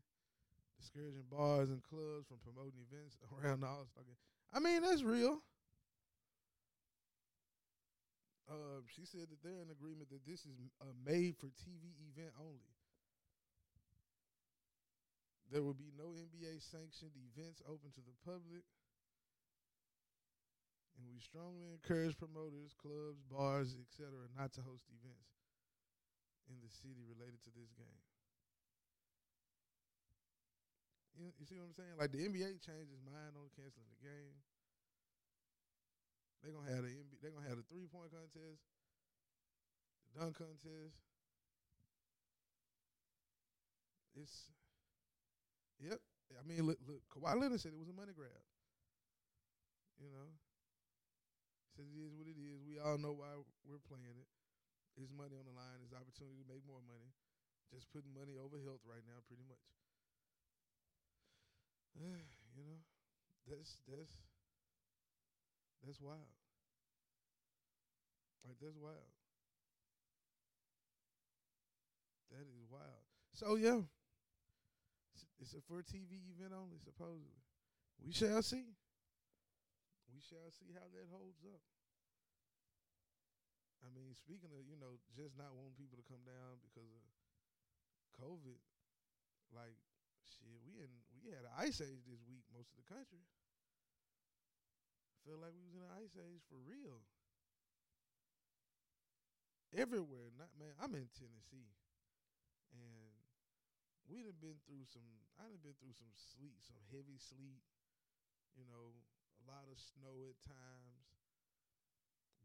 discouraging 0.77 1.25
bars 1.31 1.69
and 1.69 1.81
clubs 1.81 2.27
from 2.27 2.37
promoting 2.45 2.77
events 2.91 3.17
around 3.33 3.61
the 3.61 3.67
All 3.67 3.87
Star 3.89 4.03
game. 4.03 4.21
I 4.53 4.59
mean, 4.59 4.83
that's 4.83 5.01
real. 5.01 5.41
Uh, 8.49 8.83
she 8.91 9.07
said 9.07 9.31
that 9.31 9.39
they're 9.39 9.63
in 9.63 9.71
agreement 9.71 10.11
that 10.11 10.27
this 10.27 10.43
is 10.43 10.59
a 10.83 10.91
made 11.07 11.39
for 11.39 11.47
TV 11.63 11.95
event 12.11 12.35
only. 12.35 12.75
There 15.47 15.63
will 15.63 15.77
be 15.77 15.93
no 15.95 16.11
NBA 16.11 16.59
sanctioned 16.59 17.15
events 17.15 17.61
open 17.69 17.93
to 17.95 18.03
the 18.03 18.15
public. 18.25 18.65
And 20.97 21.07
we 21.09 21.21
strongly 21.21 21.69
encourage 21.71 22.17
promoters, 22.17 22.75
clubs, 22.75 23.21
bars, 23.29 23.77
etc., 23.77 24.11
not 24.35 24.53
to 24.57 24.61
host 24.61 24.85
events 24.91 25.29
in 26.49 26.59
the 26.59 26.69
city 26.69 27.05
related 27.07 27.39
to 27.47 27.51
this 27.55 27.71
game. 27.77 28.03
You, 31.17 31.29
you 31.37 31.45
see 31.45 31.61
what 31.61 31.69
I'm 31.69 31.77
saying? 31.77 31.95
Like 32.01 32.11
the 32.11 32.25
NBA 32.25 32.61
changed 32.65 32.89
its 32.89 33.05
mind 33.05 33.37
on 33.37 33.45
canceling 33.53 33.87
the 33.93 34.01
game. 34.01 34.35
They 36.43 36.51
gonna 36.51 36.69
have 36.75 36.83
the 36.83 36.91
they 37.23 37.29
gonna 37.31 37.47
have 37.47 37.57
the 37.57 37.63
three 37.71 37.87
point 37.87 38.11
contest, 38.11 38.59
the 40.13 40.19
dunk 40.19 40.37
contest. 40.37 40.99
It's 44.15 44.51
yep. 45.79 45.99
I 46.33 46.41
mean, 46.47 46.65
look, 46.65 46.79
look, 46.87 47.01
Kawhi 47.13 47.39
Leonard 47.39 47.61
said 47.61 47.73
it 47.73 47.79
was 47.79 47.89
a 47.89 47.93
money 47.93 48.13
grab. 48.15 48.41
You 50.01 50.09
know, 50.09 50.33
says 51.77 51.89
it 51.89 52.01
is 52.01 52.13
what 52.17 52.27
it 52.27 52.37
is. 52.37 52.61
We 52.65 52.77
all 52.77 52.97
know 52.97 53.13
why 53.13 53.33
we're 53.65 53.81
playing 53.81 54.17
it. 54.17 54.29
It's 54.97 55.09
money 55.09 55.33
on 55.37 55.45
the 55.49 55.55
line. 55.55 55.81
It's 55.81 55.93
opportunity 55.95 56.37
to 56.41 56.47
make 56.49 56.65
more 56.65 56.81
money. 56.85 57.09
Just 57.73 57.89
putting 57.89 58.13
money 58.13 58.37
over 58.37 58.61
health 58.61 58.85
right 58.85 59.01
now, 59.05 59.21
pretty 59.25 59.45
much. 59.49 59.65
you 62.57 62.63
know, 62.65 62.81
that's 63.49 63.77
that's 63.89 64.17
that's 65.85 65.99
wild. 65.99 66.31
Like 68.47 68.59
that's 68.59 68.75
wild. 68.79 69.11
That 72.31 72.47
is 72.49 72.65
wild. 72.65 73.05
So 73.37 73.55
yeah, 73.55 73.85
it's, 75.39 75.53
a 75.53 75.61
for 75.61 75.83
TV 75.85 76.33
event 76.33 76.55
only, 76.55 76.81
supposedly. 76.81 77.43
We 78.01 78.11
shall 78.11 78.41
see. 78.41 78.73
We 80.09 80.17
shall 80.17 80.49
see 80.49 80.73
how 80.73 80.87
that 80.91 81.07
holds 81.13 81.45
up. 81.45 81.61
I 83.83 83.91
mean, 83.91 84.15
speaking 84.15 84.49
of, 84.55 84.63
you 84.63 84.79
know, 84.79 84.95
just 85.11 85.35
not 85.35 85.51
wanting 85.53 85.75
people 85.75 85.99
to 85.99 86.07
come 86.07 86.23
down 86.23 86.63
because 86.63 86.87
of 86.87 87.03
COVID, 88.17 88.59
like 89.51 89.75
shit, 90.23 90.57
we 90.63 90.79
in 90.79 90.89
we 91.19 91.29
had 91.29 91.43
an 91.43 91.53
ice 91.59 91.83
age 91.83 92.07
this 92.07 92.23
week, 92.25 92.47
most 92.49 92.71
of 92.71 92.79
the 92.79 92.87
country. 92.87 93.21
Feel 95.23 95.39
like 95.39 95.55
we 95.55 95.63
was 95.63 95.75
in 95.79 95.87
an 95.87 95.95
ice 96.03 96.15
age 96.19 96.43
for 96.51 96.59
real. 96.67 96.99
Everywhere, 99.73 100.29
not 100.37 100.53
man. 100.59 100.75
I'm 100.77 100.93
in 100.93 101.09
Tennessee, 101.17 101.73
and 102.75 103.09
we 104.05 104.21
done 104.21 104.37
been 104.37 104.59
through 104.67 104.85
some. 104.85 105.07
I 105.39 105.49
done 105.49 105.63
been 105.63 105.79
through 105.81 105.97
some 105.97 106.13
sleet, 106.13 106.61
some 106.61 106.77
heavy 106.93 107.17
sleet. 107.17 107.63
You 108.53 108.67
know, 108.69 108.93
a 108.93 109.43
lot 109.49 109.65
of 109.65 109.79
snow 109.81 110.29
at 110.29 110.37
times. 110.45 111.07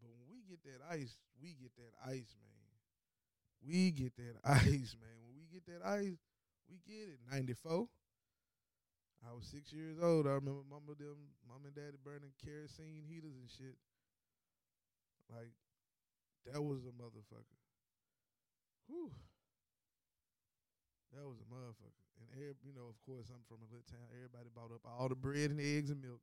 But 0.01 0.15
when 0.15 0.25
we 0.31 0.41
get 0.47 0.63
that 0.65 0.81
ice, 0.89 1.19
we 1.43 1.59
get 1.59 1.75
that 1.77 1.93
ice, 2.01 2.33
man. 2.41 2.71
We 3.61 3.91
get 3.91 4.17
that 4.17 4.39
ice, 4.45 4.95
man. 4.97 5.19
When 5.27 5.35
we 5.35 5.45
get 5.51 5.67
that 5.67 5.83
ice, 5.85 6.23
we 6.71 6.79
get 6.87 7.11
it. 7.11 7.19
94. 7.31 7.89
I 9.27 9.35
was 9.35 9.47
six 9.47 9.73
years 9.73 9.99
old. 10.03 10.27
I 10.27 10.39
remember 10.39 10.63
mama 10.71 10.95
them, 10.99 11.35
mom 11.47 11.67
and 11.67 11.75
daddy 11.75 11.99
burning 12.03 12.33
kerosene 12.45 13.05
heaters 13.09 13.35
and 13.35 13.51
shit. 13.51 13.77
Like, 15.29 15.53
that 16.47 16.63
was 16.63 16.87
a 16.87 16.95
motherfucker. 16.95 17.59
Whew. 18.87 19.11
That 21.13 21.27
was 21.27 21.39
a 21.41 21.49
motherfucker. 21.53 22.05
And 22.21 22.29
every, 22.33 22.55
you 22.65 22.73
know, 22.75 22.89
of 22.89 22.99
course, 23.05 23.27
I'm 23.29 23.43
from 23.49 23.59
a 23.63 23.69
little 23.69 23.85
town. 23.91 24.09
Everybody 24.15 24.49
bought 24.55 24.73
up 24.75 24.83
all 24.87 25.09
the 25.09 25.15
bread 25.15 25.51
and 25.51 25.61
eggs 25.61 25.91
and 25.91 26.01
milk. 26.01 26.21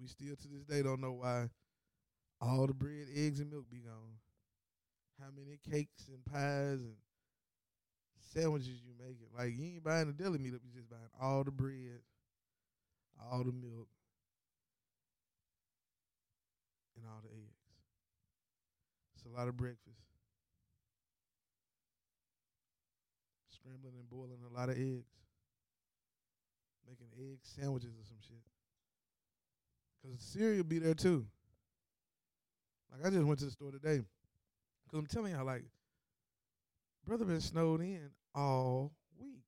We 0.00 0.06
still 0.08 0.36
to 0.36 0.48
this 0.48 0.64
day 0.64 0.82
don't 0.82 1.00
know 1.00 1.12
why 1.12 1.48
all 2.40 2.66
the 2.66 2.74
bread, 2.74 3.08
eggs, 3.14 3.40
and 3.40 3.50
milk 3.50 3.64
be 3.70 3.78
gone. 3.78 4.18
How 5.20 5.28
many 5.34 5.58
cakes 5.70 6.08
and 6.08 6.24
pies 6.24 6.80
and 6.80 6.96
sandwiches 8.32 8.68
you 8.68 8.94
making? 8.98 9.26
Like 9.36 9.56
you 9.56 9.74
ain't 9.74 9.84
buying 9.84 10.06
the 10.06 10.12
deli 10.12 10.38
meat 10.38 10.54
up, 10.54 10.60
you 10.64 10.72
just 10.74 10.90
buying 10.90 11.02
all 11.20 11.44
the 11.44 11.50
bread, 11.50 12.00
all 13.30 13.38
the 13.38 13.52
milk, 13.52 13.88
and 16.96 17.04
all 17.06 17.20
the 17.22 17.30
eggs. 17.30 17.62
It's 19.14 19.24
a 19.24 19.36
lot 19.36 19.48
of 19.48 19.56
breakfast. 19.56 20.00
Scrambling 23.50 23.94
and 23.98 24.08
boiling 24.08 24.38
a 24.48 24.54
lot 24.54 24.68
of 24.68 24.76
eggs. 24.76 25.10
Making 26.88 27.08
egg 27.18 27.38
sandwiches 27.42 27.90
or 27.90 28.04
some 28.04 28.18
shit. 28.20 28.42
Cause 30.02 30.20
cereal 30.20 30.62
be 30.62 30.78
there 30.78 30.94
too. 30.94 31.26
Like 32.92 33.06
I 33.06 33.10
just 33.10 33.26
went 33.26 33.40
to 33.40 33.46
the 33.46 33.50
store 33.50 33.72
today. 33.72 34.02
Cause 34.90 35.00
I'm 35.00 35.06
telling 35.06 35.32
y'all, 35.32 35.44
like, 35.44 35.64
brother 37.06 37.24
been 37.24 37.40
snowed 37.40 37.80
in 37.80 38.10
all 38.34 38.92
week, 39.18 39.44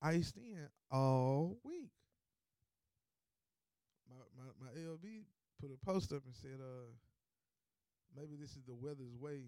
iced 0.00 0.36
in 0.36 0.68
all 0.90 1.58
week. 1.64 1.90
My 4.08 4.22
my 4.36 4.66
my 4.66 4.80
LB 4.80 5.24
put 5.60 5.70
a 5.72 5.84
post 5.84 6.12
up 6.12 6.22
and 6.24 6.34
said, 6.34 6.60
uh, 6.60 6.86
maybe 8.16 8.36
this 8.40 8.50
is 8.50 8.62
the 8.66 8.74
weather's 8.74 9.16
way 9.18 9.42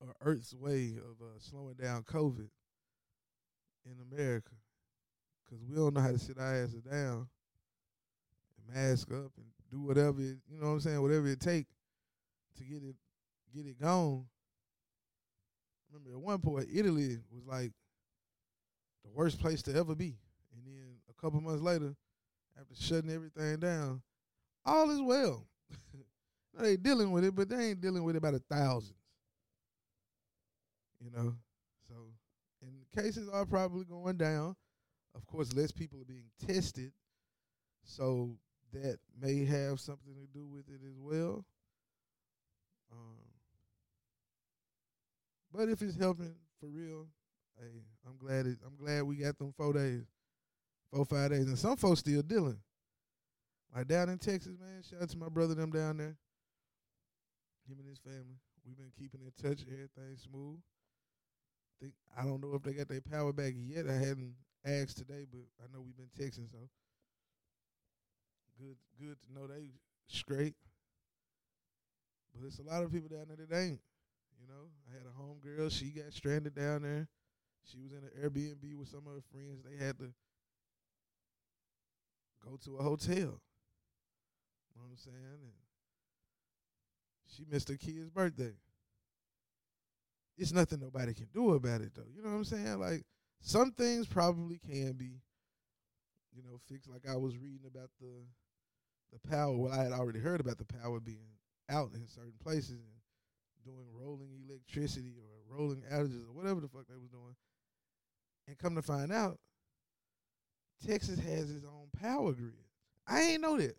or 0.00 0.14
Earth's 0.20 0.54
way 0.54 0.94
of 0.96 1.20
uh, 1.20 1.38
slowing 1.38 1.74
down 1.74 2.04
COVID 2.04 2.48
in 3.84 3.96
America, 4.12 4.52
cause 5.50 5.58
we 5.68 5.74
don't 5.74 5.94
know 5.94 6.00
how 6.00 6.12
to 6.12 6.18
sit 6.18 6.38
our 6.38 6.54
asses 6.54 6.82
down 6.82 7.28
and 8.56 8.76
mask 8.76 9.10
up 9.10 9.32
and 9.36 9.46
do 9.70 9.80
whatever 9.80 10.20
it, 10.20 10.38
you 10.48 10.60
know 10.60 10.68
what 10.68 10.72
I'm 10.74 10.80
saying, 10.80 11.02
whatever 11.02 11.26
it 11.26 11.40
take 11.40 11.66
to 12.58 12.64
get 12.64 12.82
it 12.84 12.94
get 13.54 13.66
it 13.66 13.80
gone. 13.80 14.26
Remember 15.92 16.16
at 16.16 16.22
one 16.22 16.38
point 16.38 16.68
Italy 16.72 17.18
was 17.30 17.44
like 17.46 17.72
the 19.04 19.10
worst 19.10 19.40
place 19.40 19.62
to 19.62 19.74
ever 19.74 19.94
be. 19.94 20.16
And 20.54 20.64
then 20.64 20.96
a 21.10 21.20
couple 21.20 21.40
months 21.40 21.62
later, 21.62 21.94
after 22.58 22.74
shutting 22.74 23.10
everything 23.10 23.58
down, 23.58 24.02
all 24.64 24.90
is 24.90 25.00
well. 25.00 25.46
now 26.54 26.62
they 26.62 26.76
dealing 26.76 27.10
with 27.10 27.24
it, 27.24 27.34
but 27.34 27.48
they 27.48 27.70
ain't 27.70 27.80
dealing 27.80 28.04
with 28.04 28.16
it 28.16 28.22
by 28.22 28.30
the 28.30 28.38
thousands. 28.38 28.94
You 31.00 31.10
know? 31.10 31.34
So 31.88 31.94
and 32.62 33.04
cases 33.04 33.28
are 33.28 33.44
probably 33.44 33.84
going 33.84 34.16
down. 34.16 34.56
Of 35.14 35.26
course, 35.26 35.52
less 35.52 35.72
people 35.72 36.00
are 36.00 36.06
being 36.06 36.30
tested. 36.46 36.92
So 37.84 38.36
that 38.72 38.98
may 39.20 39.44
have 39.44 39.80
something 39.80 40.14
to 40.14 40.26
do 40.32 40.46
with 40.46 40.68
it 40.68 40.80
as 40.86 40.96
well. 40.98 41.44
Um, 42.90 43.31
but 45.52 45.68
if 45.68 45.82
it's 45.82 45.96
helping 45.96 46.34
for 46.60 46.66
real, 46.66 47.06
hey, 47.60 47.82
I'm 48.06 48.16
glad 48.16 48.46
it. 48.46 48.58
I'm 48.66 48.76
glad 48.76 49.02
we 49.02 49.16
got 49.16 49.38
them 49.38 49.52
four 49.56 49.72
days, 49.72 50.02
four 50.92 51.04
five 51.04 51.30
days, 51.30 51.46
and 51.46 51.58
some 51.58 51.76
folks 51.76 52.00
still 52.00 52.22
dealing. 52.22 52.58
Like 53.74 53.88
down 53.88 54.08
in 54.08 54.18
Texas, 54.18 54.58
man. 54.60 54.82
Shout 54.88 55.02
out 55.02 55.08
to 55.10 55.18
my 55.18 55.28
brother 55.28 55.54
them 55.54 55.70
down 55.70 55.96
there. 55.96 56.16
Him 57.68 57.78
and 57.78 57.88
his 57.88 57.98
family. 57.98 58.36
We've 58.66 58.76
been 58.76 58.92
keeping 58.98 59.20
in 59.22 59.32
touch. 59.42 59.64
Everything 59.66 60.16
smooth. 60.16 60.60
Think 61.80 61.94
I 62.16 62.24
don't 62.24 62.40
know 62.40 62.54
if 62.54 62.62
they 62.62 62.74
got 62.74 62.88
their 62.88 63.00
power 63.00 63.32
back 63.32 63.54
yet. 63.56 63.88
I 63.88 63.94
hadn't 63.94 64.34
asked 64.64 64.98
today, 64.98 65.26
but 65.30 65.42
I 65.60 65.72
know 65.72 65.82
we've 65.82 65.96
been 65.96 66.10
texting, 66.18 66.50
so 66.50 66.68
good 68.58 68.76
good 69.00 69.16
to 69.22 69.32
know 69.32 69.46
they 69.46 69.70
straight. 70.06 70.54
But 72.34 72.46
it's 72.46 72.58
a 72.58 72.62
lot 72.62 72.82
of 72.82 72.92
people 72.92 73.08
down 73.08 73.26
there 73.28 73.46
that 73.46 73.58
ain't. 73.58 73.80
You 74.42 74.48
know, 74.48 74.70
I 74.90 74.94
had 74.94 75.06
a 75.06 75.14
homegirl. 75.14 75.70
She 75.70 75.90
got 75.90 76.12
stranded 76.12 76.54
down 76.54 76.82
there. 76.82 77.08
She 77.64 77.78
was 77.78 77.92
in 77.92 77.98
an 77.98 78.10
Airbnb 78.20 78.76
with 78.76 78.88
some 78.88 79.06
of 79.06 79.14
her 79.14 79.22
friends. 79.30 79.62
They 79.64 79.84
had 79.84 79.98
to 79.98 80.12
go 82.44 82.58
to 82.64 82.76
a 82.78 82.82
hotel. 82.82 83.14
You 83.14 84.74
know 84.74 84.82
what 84.82 84.90
I'm 84.90 84.96
saying? 84.96 85.38
And 85.42 85.52
she 87.28 87.44
missed 87.48 87.68
her 87.68 87.76
kid's 87.76 88.10
birthday. 88.10 88.52
It's 90.36 90.52
nothing 90.52 90.80
nobody 90.80 91.14
can 91.14 91.28
do 91.32 91.52
about 91.52 91.82
it 91.82 91.92
though. 91.94 92.10
You 92.12 92.22
know 92.22 92.30
what 92.30 92.36
I'm 92.36 92.44
saying? 92.44 92.80
Like 92.80 93.04
some 93.40 93.70
things 93.70 94.08
probably 94.08 94.58
can 94.58 94.92
be, 94.92 95.20
you 96.34 96.42
know, 96.42 96.58
fixed. 96.68 96.90
Like 96.90 97.06
I 97.08 97.16
was 97.16 97.36
reading 97.36 97.66
about 97.66 97.90
the 98.00 98.24
the 99.12 99.28
power. 99.28 99.56
Well, 99.56 99.72
I 99.72 99.84
had 99.84 99.92
already 99.92 100.18
heard 100.18 100.40
about 100.40 100.58
the 100.58 100.64
power 100.64 100.98
being 100.98 101.28
out 101.68 101.90
in 101.94 102.08
certain 102.08 102.34
places 102.42 102.70
and 102.70 103.01
doing 103.64 103.86
rolling 103.92 104.28
electricity 104.48 105.14
or 105.18 105.56
rolling 105.56 105.82
outages 105.92 106.28
or 106.28 106.32
whatever 106.32 106.60
the 106.60 106.68
fuck 106.68 106.86
they 106.88 106.96
was 106.96 107.08
doing. 107.08 107.34
And 108.48 108.58
come 108.58 108.74
to 108.74 108.82
find 108.82 109.12
out, 109.12 109.38
Texas 110.86 111.18
has 111.20 111.50
its 111.50 111.64
own 111.64 111.88
power 112.00 112.32
grid. 112.32 112.54
I 113.06 113.22
ain't 113.22 113.42
know 113.42 113.56
that. 113.56 113.76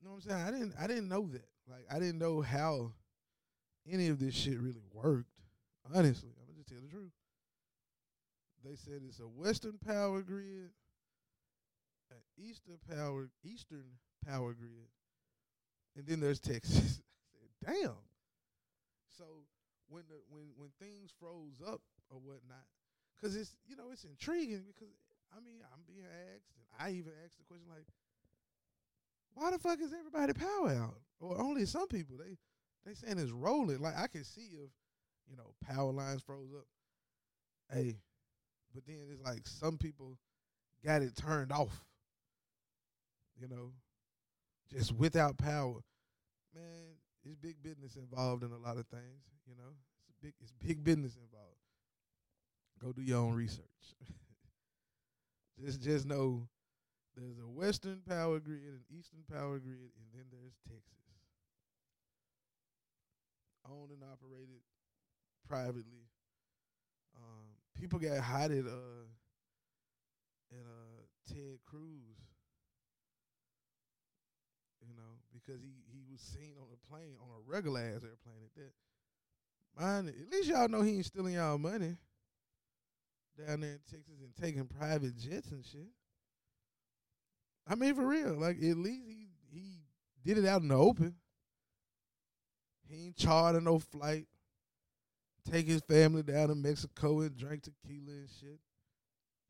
You 0.00 0.04
know 0.04 0.10
what 0.12 0.24
I'm 0.24 0.30
saying? 0.30 0.42
I 0.42 0.50
didn't 0.50 0.74
I 0.80 0.86
didn't 0.86 1.08
know 1.08 1.28
that. 1.32 1.48
Like 1.68 1.86
I 1.90 1.98
didn't 1.98 2.18
know 2.18 2.40
how 2.40 2.92
any 3.90 4.08
of 4.08 4.18
this 4.18 4.34
shit 4.34 4.60
really 4.60 4.84
worked. 4.92 5.30
Honestly, 5.94 6.30
I'm 6.40 6.46
gonna 6.46 6.58
just 6.58 6.68
tell 6.68 6.80
the 6.80 6.88
truth. 6.88 7.12
They 8.64 8.76
said 8.76 9.02
it's 9.06 9.20
a 9.20 9.24
Western 9.24 9.78
power 9.84 10.22
grid, 10.22 10.70
an 12.10 12.16
Eastern 12.36 12.78
power 12.88 13.28
Eastern 13.44 13.84
power 14.26 14.54
grid, 14.54 14.88
and 15.96 16.06
then 16.06 16.20
there's 16.20 16.40
Texas. 16.40 17.00
I 17.66 17.72
said, 17.72 17.80
damn. 17.82 17.96
So 19.16 19.24
when 19.88 20.02
the 20.08 20.20
when 20.28 20.52
when 20.56 20.70
things 20.78 21.10
froze 21.18 21.62
up 21.66 21.80
or 22.10 22.18
whatnot, 22.18 22.66
because 23.16 23.36
it's 23.36 23.56
you 23.66 23.76
know 23.76 23.90
it's 23.92 24.04
intriguing 24.04 24.64
because 24.66 24.92
I 25.32 25.40
mean 25.40 25.60
I'm 25.72 25.82
being 25.86 26.06
asked 26.06 26.50
and 26.56 26.66
I 26.78 26.98
even 26.98 27.12
asked 27.24 27.38
the 27.38 27.44
question 27.44 27.66
like, 27.68 27.86
why 29.34 29.50
the 29.50 29.58
fuck 29.58 29.80
is 29.80 29.92
everybody 29.92 30.32
power 30.32 30.70
out? 30.70 30.96
Or 31.20 31.40
only 31.40 31.64
some 31.66 31.88
people 31.88 32.16
they 32.16 32.36
they 32.84 32.94
saying 32.94 33.18
it's 33.18 33.32
rolling. 33.32 33.80
Like 33.80 33.96
I 33.96 34.06
can 34.06 34.24
see 34.24 34.50
if 34.52 34.70
you 35.28 35.36
know 35.36 35.54
power 35.66 35.92
lines 35.92 36.22
froze 36.22 36.52
up, 36.54 36.66
hey, 37.72 37.96
but 38.74 38.84
then 38.86 38.96
it's 39.10 39.22
like 39.22 39.46
some 39.46 39.78
people 39.78 40.18
got 40.84 41.02
it 41.02 41.16
turned 41.16 41.52
off, 41.52 41.84
you 43.40 43.48
know, 43.48 43.72
just 44.70 44.92
without 44.92 45.38
power, 45.38 45.80
man. 46.54 46.96
It's 47.26 47.34
big 47.34 47.60
business 47.60 47.96
involved 47.96 48.44
in 48.44 48.52
a 48.52 48.58
lot 48.58 48.76
of 48.76 48.86
things, 48.86 49.24
you 49.48 49.54
know. 49.56 49.74
It's 50.08 50.16
big 50.22 50.34
it's 50.40 50.52
big 50.52 50.84
business 50.84 51.16
involved. 51.16 51.58
Go 52.80 52.92
do 52.92 53.02
your 53.02 53.18
own 53.18 53.34
research. 53.34 53.66
just 55.64 55.80
just 55.80 56.06
know 56.06 56.48
there's 57.16 57.38
a 57.38 57.48
Western 57.48 58.00
power 58.08 58.38
grid, 58.38 58.62
an 58.62 58.84
Eastern 58.96 59.24
power 59.30 59.58
grid, 59.58 59.90
and 59.96 60.06
then 60.14 60.24
there's 60.30 60.54
Texas. 60.68 60.92
Owned 63.68 63.90
and 63.90 64.04
operated 64.04 64.62
privately. 65.48 66.06
Um, 67.16 67.56
people 67.74 67.98
got 67.98 68.20
hot 68.20 68.52
at 68.52 68.66
uh 68.66 69.08
at 70.52 70.62
uh 70.62 71.02
Ted 71.26 71.58
Cruz. 71.64 72.20
You 74.86 74.94
know, 74.94 75.18
because 75.32 75.60
he 75.62 75.72
seen 76.18 76.54
on 76.58 76.68
a 76.72 76.90
plane 76.90 77.16
on 77.20 77.28
a 77.28 77.50
regular 77.50 77.80
ass 77.80 78.02
airplane 78.02 78.44
at 78.44 78.54
that. 78.56 78.72
Mine, 79.78 80.08
at 80.08 80.32
least 80.32 80.48
y'all 80.48 80.68
know 80.68 80.82
he 80.82 80.96
ain't 80.96 81.04
stealing 81.04 81.34
y'all 81.34 81.58
money 81.58 81.96
down 83.36 83.60
there 83.60 83.72
in 83.72 83.80
Texas 83.90 84.20
and 84.22 84.34
taking 84.40 84.66
private 84.66 85.16
jets 85.16 85.50
and 85.50 85.64
shit. 85.64 85.88
I 87.68 87.74
mean, 87.74 87.94
for 87.94 88.06
real, 88.06 88.38
like 88.38 88.56
at 88.56 88.76
least 88.76 89.04
he 89.06 89.28
he 89.52 89.80
did 90.24 90.38
it 90.38 90.46
out 90.46 90.62
in 90.62 90.68
the 90.68 90.76
open. 90.76 91.14
He 92.88 93.06
ain't 93.06 93.16
chartered 93.16 93.64
no 93.64 93.78
flight. 93.78 94.26
Take 95.50 95.66
his 95.66 95.82
family 95.82 96.22
down 96.22 96.48
to 96.48 96.54
Mexico 96.54 97.20
and 97.20 97.36
drink 97.36 97.62
tequila 97.62 98.12
and 98.12 98.28
shit. 98.40 98.60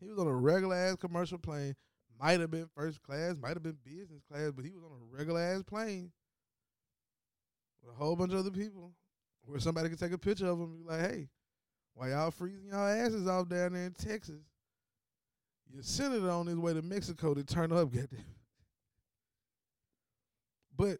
He 0.00 0.08
was 0.08 0.18
on 0.18 0.26
a 0.26 0.34
regular 0.34 0.74
ass 0.74 0.96
commercial 0.96 1.38
plane. 1.38 1.74
Might 2.18 2.40
have 2.40 2.50
been 2.50 2.68
first 2.74 3.02
class, 3.02 3.36
might 3.40 3.54
have 3.54 3.62
been 3.62 3.78
business 3.84 4.22
class, 4.30 4.50
but 4.54 4.64
he 4.64 4.72
was 4.72 4.82
on 4.82 4.90
a 4.90 5.16
regular 5.16 5.40
ass 5.40 5.62
plane 5.62 6.12
with 7.86 7.94
a 7.94 7.98
whole 7.98 8.16
bunch 8.16 8.32
of 8.32 8.40
other 8.40 8.50
people 8.50 8.92
where 9.44 9.60
somebody 9.60 9.88
could 9.88 9.98
take 9.98 10.12
a 10.12 10.18
picture 10.18 10.46
of 10.46 10.58
them 10.58 10.68
and 10.72 10.84
be 10.84 10.90
like, 10.90 11.00
hey, 11.00 11.28
while 11.94 12.08
y'all 12.08 12.30
freezing 12.30 12.68
y'all 12.70 12.86
asses 12.86 13.26
off 13.26 13.48
down 13.48 13.72
there 13.72 13.86
in 13.86 13.92
Texas, 13.92 14.42
your 15.72 15.82
senator 15.82 16.30
on 16.30 16.46
his 16.46 16.58
way 16.58 16.74
to 16.74 16.82
Mexico 16.82 17.34
to 17.34 17.44
turn 17.44 17.72
up, 17.72 17.90
goddamn. 17.92 18.24
But 20.76 20.98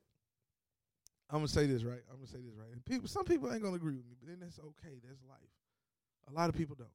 I'm 1.29 1.39
gonna 1.39 1.49
say 1.49 1.67
this 1.67 1.85
right. 1.85 2.01
I'm 2.11 2.17
gonna 2.17 2.29
say 2.29 2.39
this 2.39 2.55
right. 2.57 2.73
And 2.73 2.85
people, 2.85 3.09
some 3.09 3.25
people 3.25 3.53
ain't 3.53 3.63
gonna 3.63 3.77
agree 3.77 3.97
with 3.97 4.07
me, 4.07 4.15
but 4.19 4.29
then 4.29 4.39
that's 4.41 4.59
okay. 4.59 4.95
That's 5.07 5.21
life. 5.29 5.39
A 6.31 6.33
lot 6.33 6.49
of 6.49 6.55
people 6.57 6.77
don't. 6.77 6.89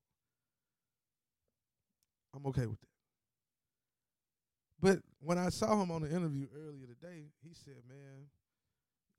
I'm 2.33 2.45
okay 2.47 2.65
with 2.65 2.79
that. 2.79 2.87
But 4.81 4.99
when 5.19 5.37
I 5.37 5.49
saw 5.49 5.79
him 5.79 5.91
on 5.91 6.01
the 6.01 6.09
interview 6.09 6.47
earlier 6.55 6.87
today, 6.87 7.25
he 7.43 7.53
said, 7.53 7.83
"Man, 7.87 8.27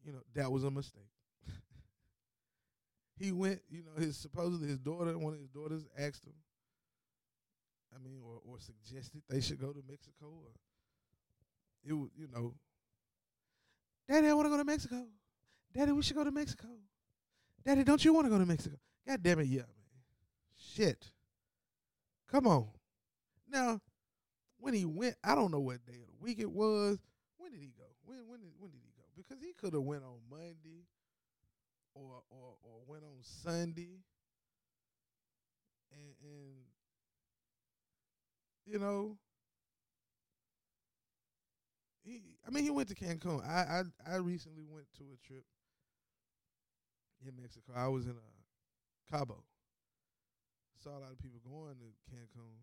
you 0.04 0.12
know 0.12 0.22
that 0.34 0.50
was 0.50 0.64
a 0.64 0.70
mistake." 0.70 1.10
he 3.18 3.32
went, 3.32 3.60
you 3.70 3.82
know, 3.82 4.00
his 4.00 4.16
supposedly 4.16 4.68
his 4.68 4.78
daughter, 4.78 5.16
one 5.18 5.34
of 5.34 5.40
his 5.40 5.48
daughters, 5.48 5.86
asked 5.98 6.24
him. 6.24 6.34
I 7.94 7.98
mean, 7.98 8.20
or 8.24 8.40
or 8.44 8.58
suggested 8.58 9.22
they 9.28 9.40
should 9.40 9.60
go 9.60 9.72
to 9.72 9.82
Mexico, 9.88 10.26
or 10.26 10.52
it 11.84 11.92
was, 11.92 12.10
you 12.16 12.28
know, 12.32 12.54
Daddy, 14.08 14.28
I 14.28 14.32
want 14.34 14.46
to 14.46 14.50
go 14.50 14.56
to 14.56 14.64
Mexico. 14.64 15.06
Daddy, 15.74 15.92
we 15.92 16.02
should 16.02 16.16
go 16.16 16.24
to 16.24 16.30
Mexico. 16.30 16.68
Daddy, 17.64 17.84
don't 17.84 18.04
you 18.04 18.12
want 18.12 18.26
to 18.26 18.30
go 18.30 18.38
to 18.38 18.46
Mexico? 18.46 18.76
God 19.06 19.22
damn 19.22 19.40
it, 19.40 19.46
yeah, 19.46 19.60
man. 19.60 19.68
Shit. 20.56 21.10
Come 22.30 22.46
on. 22.46 22.68
Now, 23.48 23.80
when 24.58 24.74
he 24.74 24.84
went, 24.84 25.16
I 25.22 25.34
don't 25.34 25.50
know 25.50 25.60
what 25.60 25.84
day 25.86 25.94
of 25.94 26.06
the 26.06 26.22
week 26.22 26.38
it 26.40 26.50
was. 26.50 26.98
When 27.36 27.52
did 27.52 27.60
he 27.60 27.72
go? 27.76 27.84
When 28.04 28.18
when 28.26 28.40
did 28.40 28.50
when 28.58 28.70
did 28.70 28.80
he? 28.84 28.91
Because 29.28 29.42
he 29.42 29.52
could 29.52 29.72
have 29.74 29.82
went 29.82 30.02
on 30.02 30.18
Monday 30.30 30.86
or 31.94 32.22
or 32.30 32.56
or 32.62 32.80
went 32.86 33.04
on 33.04 33.18
Sunday. 33.22 34.00
And 35.92 36.14
and 36.22 36.64
you 38.66 38.78
know, 38.78 39.18
he 42.02 42.36
I 42.46 42.50
mean 42.50 42.64
he 42.64 42.70
went 42.70 42.88
to 42.88 42.94
Cancun. 42.94 43.46
I 43.46 43.82
I 44.08 44.14
I 44.14 44.16
recently 44.16 44.64
went 44.68 44.86
to 44.98 45.04
a 45.14 45.26
trip 45.26 45.44
in 47.26 47.36
Mexico. 47.40 47.72
I 47.76 47.88
was 47.88 48.06
in 48.06 48.12
a 48.12 49.10
Cabo. 49.10 49.44
Saw 50.82 50.90
a 50.90 50.98
lot 50.98 51.12
of 51.12 51.18
people 51.18 51.40
going 51.44 51.76
to 51.76 52.14
Cancun. 52.14 52.58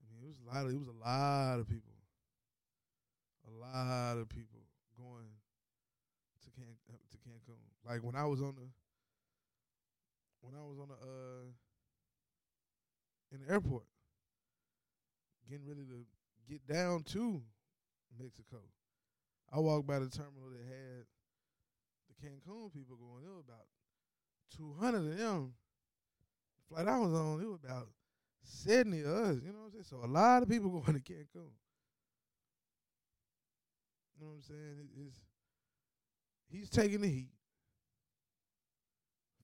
I 0.00 0.04
mean, 0.12 0.22
it 0.22 0.28
was 0.28 0.36
a 0.44 0.54
lot 0.54 0.66
of 0.66 0.72
it 0.72 0.78
was 0.78 0.88
a 0.88 1.08
lot 1.08 1.60
of 1.60 1.68
people. 1.68 1.92
A 3.46 3.50
lot 3.50 4.18
of 4.18 4.28
people 4.28 4.63
going 4.96 5.28
to 6.44 6.50
Can 6.50 6.64
uh, 6.90 6.96
to 7.10 7.16
Cancun. 7.18 7.58
Like 7.84 8.02
when 8.02 8.16
I 8.16 8.24
was 8.24 8.40
on 8.40 8.54
the 8.54 8.68
when 10.40 10.54
I 10.54 10.62
was 10.62 10.78
on 10.78 10.88
the 10.88 10.94
uh 10.94 11.46
in 13.32 13.40
the 13.44 13.52
airport, 13.52 13.84
getting 15.48 15.66
ready 15.66 15.84
to 15.84 16.04
get 16.48 16.66
down 16.66 17.02
to 17.02 17.42
Mexico. 18.18 18.58
I 19.52 19.58
walked 19.58 19.86
by 19.86 19.98
the 19.98 20.08
terminal 20.08 20.50
that 20.50 20.64
had 20.64 21.04
the 22.08 22.26
Cancun 22.26 22.72
people 22.72 22.96
going. 22.96 23.22
There 23.22 23.32
were 23.32 23.40
about 23.40 23.66
two 24.56 24.74
hundred 24.80 25.12
of 25.12 25.18
them. 25.18 25.54
The 26.56 26.74
flight 26.74 26.88
I 26.88 26.98
was 26.98 27.12
on, 27.12 27.40
it 27.40 27.46
was 27.46 27.58
about 27.64 27.88
seventy 28.42 29.00
of 29.00 29.06
us. 29.06 29.36
You 29.42 29.52
know 29.52 29.60
what 29.60 29.66
I'm 29.66 29.72
saying? 29.72 29.84
So 29.84 30.00
a 30.04 30.10
lot 30.10 30.42
of 30.42 30.48
people 30.48 30.70
going 30.80 31.00
to 31.00 31.12
Cancun. 31.12 31.50
You 34.14 34.24
know 34.24 34.30
what 34.30 34.36
I'm 34.36 34.42
saying? 34.42 34.76
It, 34.80 34.88
it's 35.06 35.18
he's 36.50 36.70
taking 36.70 37.00
the 37.00 37.08
heat 37.08 37.32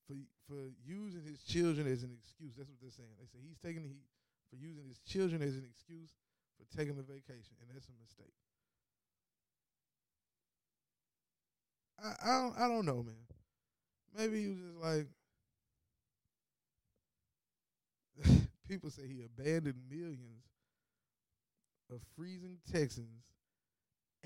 for 0.06 0.14
for 0.46 0.70
using 0.84 1.24
his 1.24 1.42
children 1.42 1.86
as 1.86 2.02
an 2.02 2.10
excuse. 2.16 2.54
That's 2.56 2.68
what 2.68 2.80
they're 2.80 2.90
saying. 2.90 3.10
They 3.18 3.26
say 3.26 3.38
he's 3.42 3.58
taking 3.58 3.82
the 3.82 3.88
heat 3.88 4.06
for 4.50 4.56
using 4.56 4.84
his 4.86 4.98
children 5.00 5.42
as 5.42 5.56
an 5.56 5.66
excuse 5.68 6.10
for 6.58 6.64
taking 6.76 6.98
a 6.98 7.02
vacation, 7.02 7.56
and 7.60 7.70
that's 7.74 7.88
a 7.88 7.96
mistake. 8.00 8.34
I 12.02 12.14
I 12.22 12.40
don't 12.40 12.58
I 12.58 12.68
don't 12.68 12.86
know, 12.86 13.02
man. 13.02 13.26
Maybe 14.16 14.42
he 14.42 14.48
was 14.48 14.58
just 14.58 14.76
like 14.76 15.06
people 18.68 18.90
say 18.90 19.06
he 19.06 19.22
abandoned 19.22 19.82
millions 19.90 20.44
of 21.90 22.00
freezing 22.16 22.58
Texans 22.70 23.24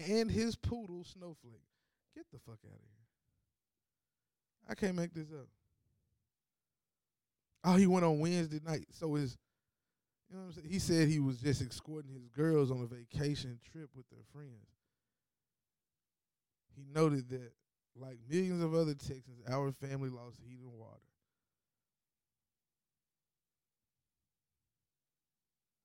and 0.05 0.31
his 0.31 0.57
poodle 0.57 1.05
Snowflake. 1.05 1.63
Get 2.15 2.27
the 2.33 2.39
fuck 2.39 2.59
out 2.65 2.73
of 2.73 2.81
here. 2.81 3.05
I 4.69 4.75
can't 4.75 4.97
make 4.97 5.13
this 5.13 5.31
up. 5.33 5.49
Oh, 7.65 7.77
he 7.77 7.87
went 7.87 8.05
on 8.05 8.21
Wednesday 8.21 8.61
night. 8.65 8.87
So 8.91 9.15
his 9.15 9.37
you 10.31 10.37
know 10.37 10.43
what 10.43 10.49
I'm 10.49 10.53
saying? 10.55 10.69
He 10.71 10.79
said 10.79 11.09
he 11.09 11.21
was 11.21 11.39
just 11.39 11.63
escorting 11.63 12.13
his 12.13 12.29
girls 12.29 12.71
on 12.71 12.81
a 12.83 12.87
vacation 12.87 13.59
trip 13.71 13.91
with 13.95 14.09
their 14.11 14.25
friends. 14.33 14.69
He 16.75 16.85
noted 16.93 17.29
that 17.31 17.53
like 17.97 18.19
millions 18.29 18.63
of 18.63 18.75
other 18.75 18.95
Texans, 18.95 19.41
our 19.49 19.71
family 19.73 20.09
lost 20.09 20.39
heat 20.43 20.59
and 20.61 20.73
water. 20.73 21.01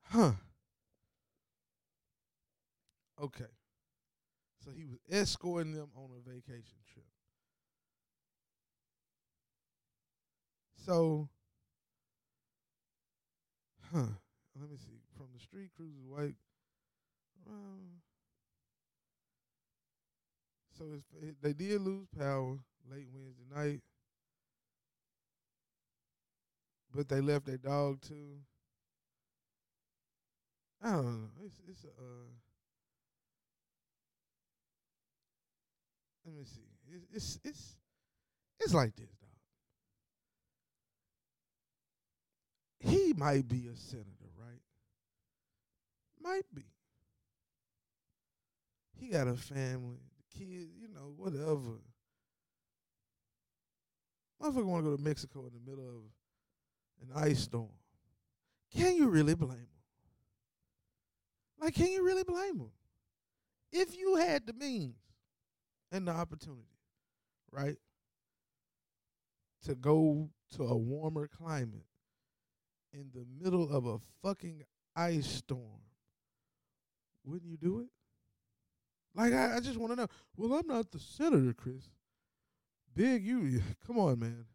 Huh. 0.03 0.31
Okay. 3.21 3.45
So 4.69 4.75
he 4.77 4.85
was 4.85 4.99
escorting 5.09 5.73
them 5.73 5.89
on 5.95 6.09
a 6.15 6.29
vacation 6.29 6.77
trip. 6.93 7.05
So, 10.85 11.27
huh. 13.91 14.13
Let 14.59 14.69
me 14.69 14.77
see. 14.77 15.01
From 15.17 15.27
the 15.33 15.39
street 15.39 15.71
cruises 15.75 16.05
white. 16.07 16.35
Um, 17.47 18.01
so 20.77 20.85
it's, 20.95 21.07
it, 21.19 21.35
they 21.41 21.53
did 21.53 21.81
lose 21.81 22.07
power 22.15 22.59
late 22.91 23.07
Wednesday 23.11 23.45
night, 23.55 23.81
but 26.93 27.09
they 27.09 27.21
left 27.21 27.45
their 27.45 27.57
dog 27.57 28.01
too. 28.01 28.37
I 30.83 30.91
don't 30.91 31.05
know. 31.05 31.29
It's 31.43 31.59
it's 31.67 31.83
a. 31.85 31.87
Uh, 31.87 32.48
let 36.29 36.37
me 36.37 36.45
see. 36.45 36.61
It's 36.91 37.05
it's 37.13 37.39
it's 37.43 37.75
It's 38.59 38.73
like 38.73 38.95
this, 38.95 39.09
dog. 39.21 39.29
He 42.79 43.13
might 43.13 43.47
be 43.47 43.67
a 43.67 43.75
senator, 43.75 44.29
right? 44.37 44.61
Might 46.21 46.45
be. 46.53 46.63
He 48.97 49.07
got 49.07 49.27
a 49.27 49.35
family, 49.35 49.99
kids, 50.37 50.73
you 50.79 50.89
know, 50.93 51.13
whatever. 51.15 51.79
Motherfucker 54.41 54.65
want 54.65 54.85
to 54.85 54.91
go 54.91 54.97
to 54.97 55.01
Mexico 55.01 55.45
in 55.47 55.51
the 55.53 55.69
middle 55.69 55.87
of 55.87 56.03
an 57.01 57.23
ice 57.23 57.41
storm. 57.41 57.69
Can 58.75 58.95
you 58.95 59.09
really 59.09 59.35
blame 59.35 59.57
him? 59.57 59.67
Like, 61.59 61.75
can 61.75 61.87
you 61.87 62.05
really 62.05 62.23
blame 62.23 62.59
him? 62.59 62.71
If 63.71 63.97
you 63.97 64.15
had 64.15 64.45
the 64.45 64.53
means 64.53 65.08
and 65.91 66.07
the 66.07 66.11
opportunity, 66.11 66.77
right, 67.51 67.77
to 69.65 69.75
go 69.75 70.29
to 70.55 70.63
a 70.63 70.77
warmer 70.77 71.27
climate 71.27 71.85
in 72.93 73.09
the 73.13 73.25
middle 73.41 73.69
of 73.75 73.85
a 73.85 73.97
fucking 74.23 74.63
ice 74.95 75.27
storm, 75.27 75.81
wouldn't 77.23 77.49
you 77.49 77.57
do 77.57 77.79
it? 77.79 77.87
Like, 79.15 79.33
I, 79.33 79.57
I 79.57 79.59
just 79.59 79.77
want 79.77 79.91
to 79.91 79.95
know. 79.95 80.07
Well, 80.37 80.53
I'm 80.53 80.67
not 80.67 80.91
the 80.91 80.99
senator, 80.99 81.53
Chris. 81.53 81.89
Big, 82.95 83.25
you, 83.25 83.61
come 83.87 83.97
on, 83.97 84.19
man. 84.19 84.45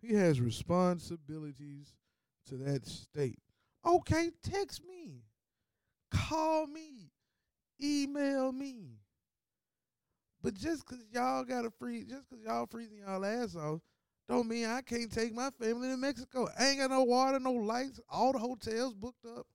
He 0.00 0.14
has 0.14 0.40
responsibilities 0.40 1.94
to 2.48 2.56
that 2.56 2.86
state. 2.86 3.38
Okay, 3.84 4.30
text 4.42 4.82
me, 4.86 5.22
call 6.10 6.66
me, 6.66 7.10
email 7.82 8.52
me. 8.52 8.99
But 10.42 10.54
just 10.54 10.86
cause 10.86 11.04
y'all 11.12 11.44
got 11.44 11.66
a 11.66 11.70
free, 11.70 12.04
just 12.04 12.28
cause 12.28 12.38
y'all 12.44 12.66
freezing 12.66 12.98
y'all 13.06 13.24
ass 13.24 13.56
off, 13.56 13.80
don't 14.28 14.48
mean 14.48 14.66
I 14.66 14.80
can't 14.80 15.12
take 15.12 15.34
my 15.34 15.50
family 15.50 15.88
to 15.88 15.96
Mexico. 15.96 16.48
I 16.58 16.68
ain't 16.68 16.78
got 16.78 16.90
no 16.90 17.02
water, 17.02 17.38
no 17.38 17.52
lights, 17.52 18.00
all 18.08 18.32
the 18.32 18.38
hotels 18.38 18.94
booked 18.94 19.26
up. 19.26 19.46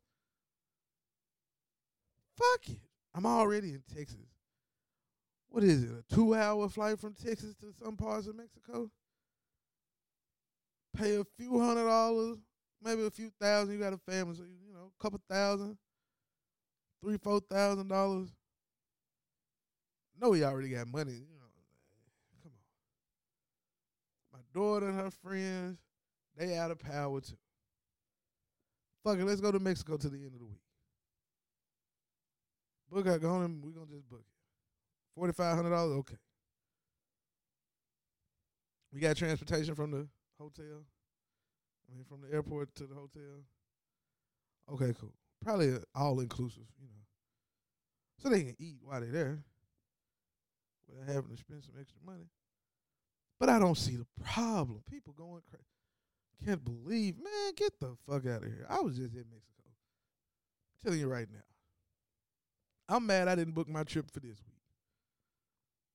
Fuck 2.38 2.70
it. 2.70 2.80
I'm 3.14 3.26
already 3.26 3.70
in 3.70 3.84
Texas. 3.96 4.28
What 5.48 5.64
is 5.64 5.84
it? 5.84 5.90
A 5.90 6.14
two 6.14 6.36
hour 6.36 6.68
flight 6.68 7.00
from 7.00 7.14
Texas 7.14 7.56
to 7.62 7.74
some 7.82 7.96
parts 7.96 8.28
of 8.28 8.36
Mexico? 8.36 8.92
Pay 10.98 11.16
a 11.16 11.24
few 11.38 11.60
hundred 11.60 11.86
dollars, 11.86 12.38
maybe 12.84 13.06
a 13.06 13.10
few 13.10 13.32
thousand. 13.40 13.74
You 13.74 13.80
got 13.80 13.94
a 13.94 13.98
family, 13.98 14.36
so 14.36 14.44
you, 14.44 14.58
you 14.68 14.74
know, 14.74 14.92
a 15.00 15.02
couple 15.02 15.20
thousand, 15.30 15.78
three, 17.02 17.18
four 17.18 17.40
thousand 17.40 17.88
dollars. 17.88 18.30
No, 20.20 20.32
he 20.32 20.44
already 20.44 20.70
got 20.70 20.88
money. 20.88 21.14
You 21.14 21.38
know, 21.40 21.52
come 22.44 22.52
on. 24.34 24.40
My 24.40 24.40
daughter 24.54 24.90
and 24.90 25.00
her 25.00 25.12
friends, 25.12 25.78
they 26.38 26.58
out 26.58 26.72
of 26.72 26.80
power 26.80 27.20
too. 27.22 27.38
Fuck 29.04 29.20
it, 29.20 29.26
let's 29.26 29.42
go 29.42 29.52
to 29.52 29.60
Mexico 29.60 29.98
to 29.98 30.10
the 30.10 30.18
end 30.18 30.34
of 30.34 30.40
the 30.40 30.46
week. 30.46 30.62
Book 32.90 33.06
it, 33.08 33.22
go 33.22 33.30
on, 33.30 33.62
we're 33.62 33.72
gonna 33.72 33.92
just 33.92 34.10
book 34.10 34.22
it. 34.22 35.16
Forty 35.16 35.34
five 35.34 35.56
hundred 35.56 35.72
dollars, 35.72 35.98
okay. 35.98 36.18
We 38.94 39.00
got 39.00 39.18
transportation 39.18 39.76
from 39.76 39.92
the 39.92 40.08
hotel. 40.40 40.86
I 41.90 41.96
mean, 41.96 42.06
from 42.06 42.22
the 42.22 42.34
airport 42.34 42.74
to 42.76 42.84
the 42.88 42.96
hotel. 42.96 43.44
Okay, 44.72 44.94
cool. 45.00 45.14
Probably 45.44 45.76
all 45.94 46.20
inclusive, 46.22 46.64
you 46.82 46.88
know, 46.88 47.04
so 48.18 48.30
they 48.30 48.44
can 48.44 48.56
eat 48.58 48.78
while 48.82 49.02
they're 49.02 49.12
there 49.12 49.44
without 50.88 51.14
having 51.14 51.32
to 51.32 51.38
spend 51.38 51.64
some 51.64 51.76
extra 51.80 52.00
money. 52.06 52.30
But 53.40 53.50
I 53.50 53.60
don't 53.60 53.78
see 53.78 53.96
the 53.96 54.06
problem. 54.24 54.82
People 54.90 55.14
going 55.14 55.42
crazy. 55.50 55.64
Can't 56.46 56.64
believe, 56.64 57.16
man, 57.18 57.54
get 57.56 57.80
the 57.80 57.96
fuck 58.08 58.26
out 58.26 58.44
of 58.44 58.50
here. 58.50 58.66
I 58.70 58.80
was 58.80 58.98
just 58.98 59.14
in 59.14 59.26
Mexico. 59.32 59.64
I'm 59.66 60.84
telling 60.84 61.00
you 61.00 61.08
right 61.08 61.28
now. 61.32 61.40
I'm 62.88 63.06
mad 63.06 63.28
I 63.28 63.36
didn't 63.36 63.56
book 63.56 63.68
my 63.68 63.84
trip 63.84 64.12
for 64.12 64.20
this 64.20 64.38
week. 64.46 64.62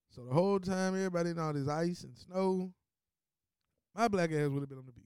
So 0.09 0.25
the 0.25 0.33
whole 0.33 0.59
time 0.59 0.93
everybody 0.95 1.29
in 1.29 1.39
all 1.39 1.53
this 1.53 1.69
ice 1.69 2.03
and 2.03 2.17
snow, 2.17 2.73
my 3.95 4.07
black 4.07 4.31
ass 4.31 4.49
would 4.49 4.59
have 4.59 4.69
been 4.69 4.77
on 4.77 4.85
the 4.85 4.91
beach. 4.91 5.05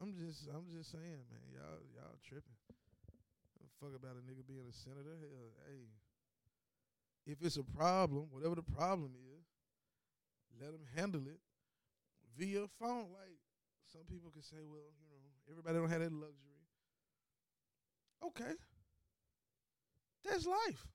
I'm 0.00 0.14
just 0.14 0.48
I'm 0.48 0.64
just 0.72 0.90
saying, 0.90 1.24
man, 1.28 1.44
y'all 1.52 1.80
y'all 1.94 2.16
tripping. 2.26 2.56
Fuck 3.80 3.96
about 3.96 4.16
a 4.16 4.24
nigga 4.24 4.46
being 4.48 4.64
a 4.64 4.72
senator. 4.72 5.16
Hell, 5.20 5.52
hey. 5.68 5.84
If 7.26 7.38
it's 7.42 7.56
a 7.56 7.62
problem, 7.62 8.26
whatever 8.30 8.54
the 8.54 8.62
problem 8.62 9.12
is, 9.14 9.44
let 10.60 10.72
them 10.72 10.84
handle 10.94 11.22
it 11.26 11.40
via 12.38 12.66
phone. 12.78 13.08
Like 13.12 13.38
some 13.92 14.02
people 14.10 14.30
could 14.30 14.44
say, 14.44 14.58
well, 14.62 14.92
you 15.00 15.08
know, 15.08 15.50
everybody 15.50 15.78
don't 15.78 15.90
have 15.90 16.00
that 16.00 16.12
luxury. 16.12 16.54
Okay. 18.26 18.54
That's 20.24 20.46
life. 20.46 20.86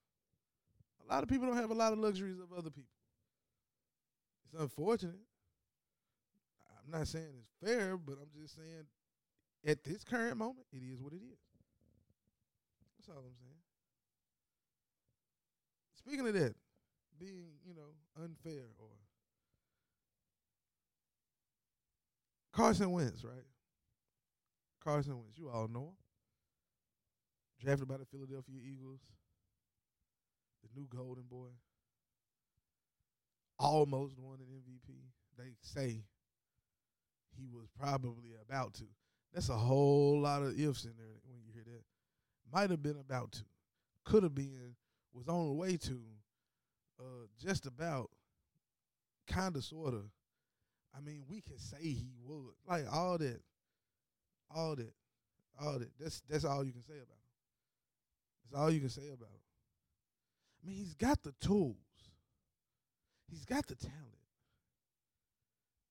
A 1.04 1.12
lot 1.12 1.22
of 1.22 1.28
people 1.28 1.46
don't 1.46 1.56
have 1.56 1.70
a 1.70 1.74
lot 1.74 1.92
of 1.92 1.98
luxuries 1.98 2.38
of 2.38 2.52
other 2.56 2.70
people. 2.70 2.90
It's 4.44 4.60
unfortunate. 4.60 5.20
I'm 6.84 6.98
not 6.98 7.08
saying 7.08 7.28
it's 7.38 7.52
fair, 7.64 7.96
but 7.96 8.14
I'm 8.14 8.30
just 8.40 8.56
saying 8.56 8.86
at 9.66 9.84
this 9.84 10.02
current 10.04 10.36
moment, 10.36 10.66
it 10.72 10.82
is 10.82 11.00
what 11.00 11.12
it 11.12 11.22
is. 11.22 11.38
That's 12.98 13.08
all 13.08 13.22
I'm 13.24 13.36
saying. 13.38 13.59
Speaking 16.10 16.26
of 16.26 16.34
that, 16.34 16.56
being, 17.20 17.52
you 17.64 17.72
know, 17.72 17.94
unfair 18.20 18.64
or 18.80 18.88
Carson 22.52 22.90
Wentz, 22.90 23.22
right? 23.22 23.46
Carson 24.82 25.16
Wentz, 25.16 25.38
you 25.38 25.48
all 25.48 25.68
know 25.68 25.82
him. 25.82 25.96
Drafted 27.60 27.86
by 27.86 27.98
the 27.98 28.06
Philadelphia 28.06 28.56
Eagles, 28.60 28.98
the 30.64 30.80
new 30.80 30.88
Golden 30.88 31.22
Boy. 31.30 31.50
Almost 33.60 34.18
won 34.18 34.38
an 34.40 34.46
MVP. 34.46 34.96
They 35.38 35.52
say 35.60 36.02
he 37.36 37.46
was 37.52 37.68
probably 37.78 38.32
about 38.48 38.74
to. 38.74 38.84
That's 39.32 39.48
a 39.48 39.56
whole 39.56 40.22
lot 40.22 40.42
of 40.42 40.58
ifs 40.58 40.86
in 40.86 40.94
there 40.98 41.20
when 41.28 41.38
you 41.46 41.52
hear 41.54 41.62
that. 41.66 41.84
Might 42.52 42.70
have 42.70 42.82
been 42.82 42.98
about 42.98 43.30
to. 43.30 43.44
Could 44.04 44.24
have 44.24 44.34
been. 44.34 44.74
Was 45.12 45.28
on 45.28 45.46
the 45.48 45.54
way 45.54 45.76
to. 45.76 46.00
Uh, 46.98 47.26
just 47.38 47.66
about. 47.66 48.10
Kind 49.26 49.56
of, 49.56 49.64
sort 49.64 49.94
of. 49.94 50.04
I 50.96 51.00
mean, 51.00 51.22
we 51.28 51.40
can 51.40 51.58
say 51.58 51.78
he 51.80 52.10
would. 52.24 52.54
Like 52.68 52.84
all 52.92 53.18
that, 53.18 53.40
all 54.54 54.74
that, 54.74 54.92
all 55.60 55.78
that. 55.78 55.90
That's 55.98 56.20
that's 56.28 56.44
all 56.44 56.64
you 56.64 56.72
can 56.72 56.82
say 56.82 56.94
about 56.94 57.14
him. 57.14 57.30
That's 58.42 58.60
all 58.60 58.70
you 58.70 58.80
can 58.80 58.90
say 58.90 59.06
about 59.06 59.28
him. 59.28 59.40
I 60.62 60.66
mean, 60.66 60.76
he's 60.76 60.94
got 60.94 61.22
the 61.22 61.32
tools. 61.40 61.76
He's 63.30 63.44
got 63.44 63.66
the 63.66 63.76
talent. 63.76 63.96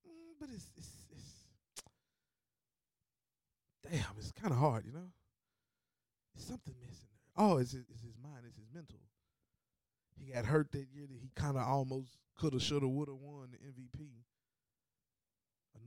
Mm, 0.06 0.36
but 0.40 0.50
it's 0.54 0.70
it's 0.78 0.90
it's 1.12 1.46
damn, 3.90 4.18
it's 4.18 4.32
kind 4.34 4.52
of 4.52 4.60
hard, 4.60 4.86
you 4.86 4.92
know. 4.92 5.10
There's 6.36 6.48
something 6.48 6.76
missing 6.82 7.08
there. 7.14 7.46
Oh, 7.46 7.58
it's 7.58 7.74
it's 7.74 8.02
his 8.02 8.18
mind. 8.22 8.44
It's 8.46 8.58
his 8.58 8.68
mental. 8.74 9.00
He 10.20 10.34
got 10.34 10.46
hurt 10.46 10.72
that 10.72 10.88
year 10.94 11.08
that 11.08 11.20
he 11.20 11.32
kind 11.36 11.58
of 11.58 11.64
almost 11.68 12.18
could 12.38 12.54
have, 12.54 12.62
should 12.62 12.82
have, 12.82 12.92
would 12.92 13.08
have 13.08 13.18
won 13.18 13.50
the 13.52 13.58
MVP. 13.58 14.08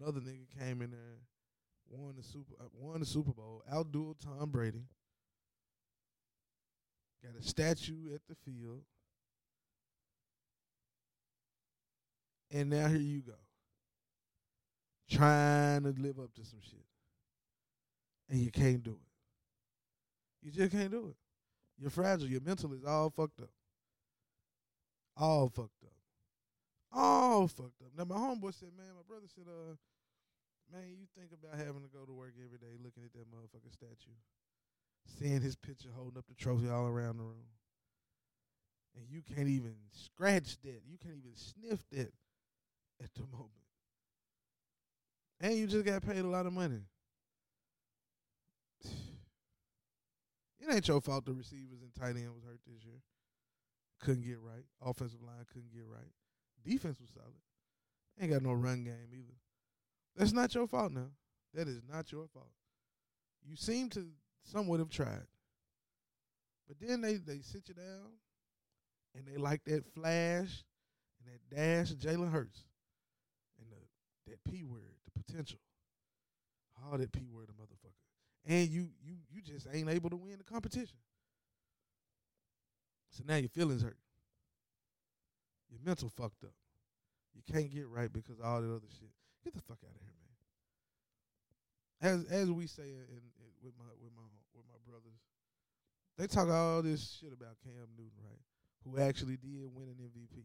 Another 0.01 0.21
nigga 0.21 0.47
came 0.59 0.83
in 0.83 0.91
there, 0.91 1.21
won 1.89 2.15
the 2.17 2.23
super, 2.23 2.55
uh, 2.61 2.69
won 2.75 3.01
the 3.01 3.07
Super 3.07 3.33
Bowl, 3.33 3.63
outdueled 3.73 4.17
Tom 4.25 4.51
Brady. 4.51 4.85
Got 7.23 7.41
a 7.41 7.43
statue 7.47 8.15
at 8.15 8.21
the 8.29 8.35
field. 8.45 8.83
And 12.51 12.69
now 12.69 12.89
here 12.89 12.99
you 12.99 13.23
go. 13.23 13.33
Trying 15.11 15.85
to 15.85 15.95
live 16.01 16.19
up 16.19 16.35
to 16.35 16.45
some 16.45 16.61
shit. 16.63 16.85
And 18.29 18.41
you 18.41 18.51
can't 18.51 18.83
do 18.83 18.93
it. 18.93 20.47
You 20.47 20.51
just 20.51 20.73
can't 20.73 20.91
do 20.91 21.09
it. 21.09 21.17
You're 21.79 21.91
fragile. 21.91 22.29
Your 22.29 22.41
mental 22.41 22.73
is 22.75 22.85
all 22.85 23.11
fucked 23.11 23.41
up. 23.41 23.51
All 25.17 25.49
fucked 25.49 25.85
up. 25.85 25.97
All 26.93 27.49
fucked 27.49 27.83
up. 27.83 27.93
Now 27.97 28.05
my 28.05 28.17
homeboy 28.17 28.55
said, 28.55 28.71
man, 28.77 28.95
my 28.97 29.07
brother 29.07 29.27
said, 29.35 29.45
uh, 29.47 29.77
man, 30.73 30.89
you 30.89 31.07
think 31.17 31.33
about 31.33 31.59
having 31.59 31.83
to 31.83 31.93
go 31.93 32.05
to 32.05 32.13
work 32.13 32.35
every 32.37 32.59
day 32.59 32.77
looking 32.83 33.05
at 33.05 33.13
that 33.13 33.31
motherfucking 33.31 33.73
statue 33.73 34.17
seeing 35.19 35.41
his 35.41 35.57
picture 35.57 35.89
holding 35.95 36.19
up 36.19 36.27
the 36.29 36.35
trophy 36.35 36.69
all 36.69 36.87
around 36.87 37.19
the 37.19 37.25
room. 37.25 37.47
And 38.97 39.07
you 39.09 39.23
can't 39.23 39.49
even 39.49 39.75
scratch 39.91 40.59
that. 40.63 40.83
You 40.87 40.99
can't 41.03 41.17
even 41.17 41.35
sniff 41.35 41.83
that 41.93 42.13
at 43.03 43.15
the 43.15 43.23
moment. 43.33 43.51
And 45.41 45.55
you 45.55 45.67
just 45.67 45.85
got 45.85 46.03
paid 46.03 46.19
a 46.19 46.29
lot 46.29 46.47
of 46.47 46.53
money. 46.53 46.81
It 50.65 50.73
ain't 50.73 50.87
your 50.87 51.01
fault 51.01 51.25
the 51.25 51.33
receivers 51.33 51.83
and 51.83 51.93
tight 51.93 52.15
end 52.15 52.33
was 52.33 52.45
hurt 52.45 52.61
this 52.65 52.85
year. 52.85 53.01
Couldn't 54.03 54.25
get 54.27 54.41
right. 54.41 54.65
Offensive 54.85 55.23
line 55.23 55.47
couldn't 55.53 55.73
get 55.73 55.85
right. 55.87 56.11
Defense 56.65 57.01
was 57.01 57.11
solid. 57.11 57.33
Ain't 58.21 58.33
got 58.33 58.43
no 58.43 58.53
run 58.53 58.85
game 58.85 59.11
either. 59.13 59.35
That's 60.17 60.33
not 60.33 60.55
your 60.55 60.67
fault 60.67 60.93
now. 60.93 61.09
That 61.55 61.69
is 61.69 61.83
not 61.91 62.11
your 62.13 62.27
fault. 62.27 62.51
You 63.49 63.57
seem 63.57 63.89
to 63.91 64.07
somewhat 64.45 64.81
have 64.81 64.91
tried. 64.91 65.27
But 66.69 66.77
then 66.81 67.01
they, 67.01 67.15
they 67.15 67.41
sit 67.41 67.69
you 67.69 67.75
down 67.75 68.11
and 69.15 69.27
they 69.27 69.37
like 69.37 69.65
that 69.65 69.85
flash 69.95 70.65
and 71.21 71.27
that 71.27 71.55
dash 71.55 71.91
of 71.91 71.99
Jalen 71.99 72.31
Hurts 72.31 72.65
and 73.61 73.71
the, 73.71 74.31
that 74.31 74.51
P 74.51 74.65
word, 74.65 74.97
the 75.05 75.23
potential. 75.23 75.59
All 76.85 76.99
that 76.99 77.13
P 77.13 77.29
word, 77.31 77.49
a 77.49 77.53
motherfucker. 77.53 77.93
And 78.45 78.69
you 78.69 78.89
you 79.05 79.15
you 79.31 79.41
just 79.41 79.69
ain't 79.73 79.89
able 79.89 80.11
to 80.11 80.17
win 80.17 80.39
the 80.39 80.45
competition. 80.45 80.97
So 83.13 83.23
now 83.27 83.37
your 83.37 83.51
feelings 83.51 83.83
hurt. 83.83 83.99
Your 85.71 85.81
mental 85.85 86.09
fucked 86.09 86.45
up. 86.45 86.55
You 87.35 87.43
can't 87.51 87.73
get 87.73 87.87
right 87.89 88.13
because 88.13 88.39
of 88.39 88.45
all 88.45 88.61
that 88.61 88.69
other 88.69 88.89
shit. 88.99 89.11
Get 89.45 89.55
the 89.55 89.61
fuck 89.61 89.79
out 89.85 89.95
of 89.95 90.01
here, 90.01 90.13
man. 92.01 92.25
As 92.25 92.25
as 92.33 92.51
we 92.51 92.67
say 92.67 92.83
in, 92.83 93.05
in, 93.09 93.23
with 93.63 93.75
my 93.79 93.85
with 94.03 94.13
my 94.17 94.23
with 94.55 94.65
my 94.69 94.79
brothers, 94.89 95.21
they 96.19 96.27
talk 96.27 96.49
all 96.49 96.83
this 96.83 97.19
shit 97.21 97.33
about 97.33 97.57
Cam 97.63 97.89
Newton, 97.97 98.19
right? 98.23 98.41
Who 98.85 98.99
actually 99.01 99.37
did 99.37 99.69
win 99.73 99.89
an 99.89 99.97
MVP. 99.97 100.45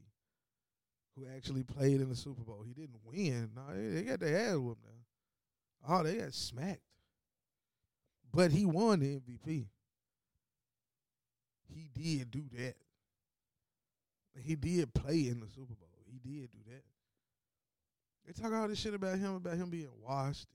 Who 1.15 1.25
actually 1.35 1.63
played 1.63 1.99
in 1.99 2.09
the 2.09 2.15
Super 2.15 2.43
Bowl. 2.43 2.63
He 2.65 2.73
didn't 2.73 2.99
win. 3.03 3.49
No, 3.55 3.73
they, 3.73 3.87
they 3.89 4.03
got 4.03 4.19
their 4.19 4.49
ass 4.49 4.57
whooped 4.57 4.83
now. 4.83 5.95
Oh, 5.95 6.03
they 6.03 6.17
got 6.17 6.33
smacked. 6.33 6.81
But 8.31 8.51
he 8.51 8.65
won 8.65 8.99
the 8.99 9.19
MVP. 9.19 9.65
He 11.73 11.89
did 11.93 12.31
do 12.31 12.43
that. 12.57 12.75
He 14.41 14.55
did 14.55 14.93
play 14.93 15.27
in 15.27 15.39
the 15.39 15.47
Super 15.47 15.73
Bowl. 15.73 15.89
He 16.05 16.19
did 16.19 16.51
do 16.51 16.59
that. 16.67 16.83
They 18.25 18.33
talk 18.33 18.53
all 18.53 18.67
this 18.67 18.79
shit 18.79 18.93
about 18.93 19.17
him, 19.17 19.35
about 19.35 19.55
him 19.55 19.69
being 19.69 19.89
washed, 20.01 20.47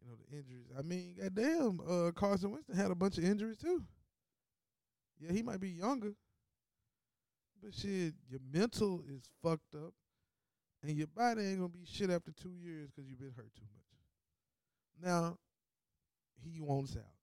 and, 0.00 0.06
you 0.06 0.08
know, 0.08 0.16
the 0.16 0.36
injuries. 0.36 0.66
I 0.78 0.82
mean, 0.82 1.16
goddamn, 1.20 1.80
uh, 1.86 2.12
Carson 2.12 2.52
Wentz 2.52 2.74
had 2.74 2.90
a 2.90 2.94
bunch 2.94 3.18
of 3.18 3.24
injuries 3.24 3.58
too. 3.58 3.84
Yeah, 5.20 5.32
he 5.32 5.42
might 5.42 5.60
be 5.60 5.70
younger, 5.70 6.14
but 7.62 7.74
shit, 7.74 8.14
your 8.28 8.40
mental 8.52 9.02
is 9.08 9.28
fucked 9.42 9.74
up, 9.74 9.92
and 10.82 10.96
your 10.96 11.08
body 11.08 11.42
ain't 11.42 11.58
gonna 11.58 11.68
be 11.68 11.84
shit 11.84 12.10
after 12.10 12.32
two 12.32 12.54
years 12.54 12.90
because 12.90 13.08
you've 13.08 13.20
been 13.20 13.34
hurt 13.36 13.54
too 13.54 13.66
much. 13.72 15.10
Now, 15.12 15.38
he 16.42 16.60
wants 16.60 16.96
out. 16.96 17.21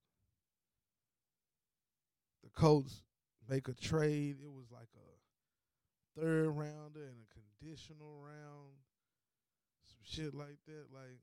The 2.56 2.84
make 3.48 3.68
a 3.68 3.74
trade. 3.74 4.38
It 4.42 4.50
was 4.50 4.70
like 4.70 4.88
a 4.96 6.20
third 6.20 6.48
rounder 6.50 7.04
and 7.04 7.20
a 7.20 7.26
conditional 7.60 8.20
round, 8.22 8.72
some 9.86 9.98
shit 10.02 10.34
like 10.34 10.58
that. 10.66 10.86
Like, 10.92 11.20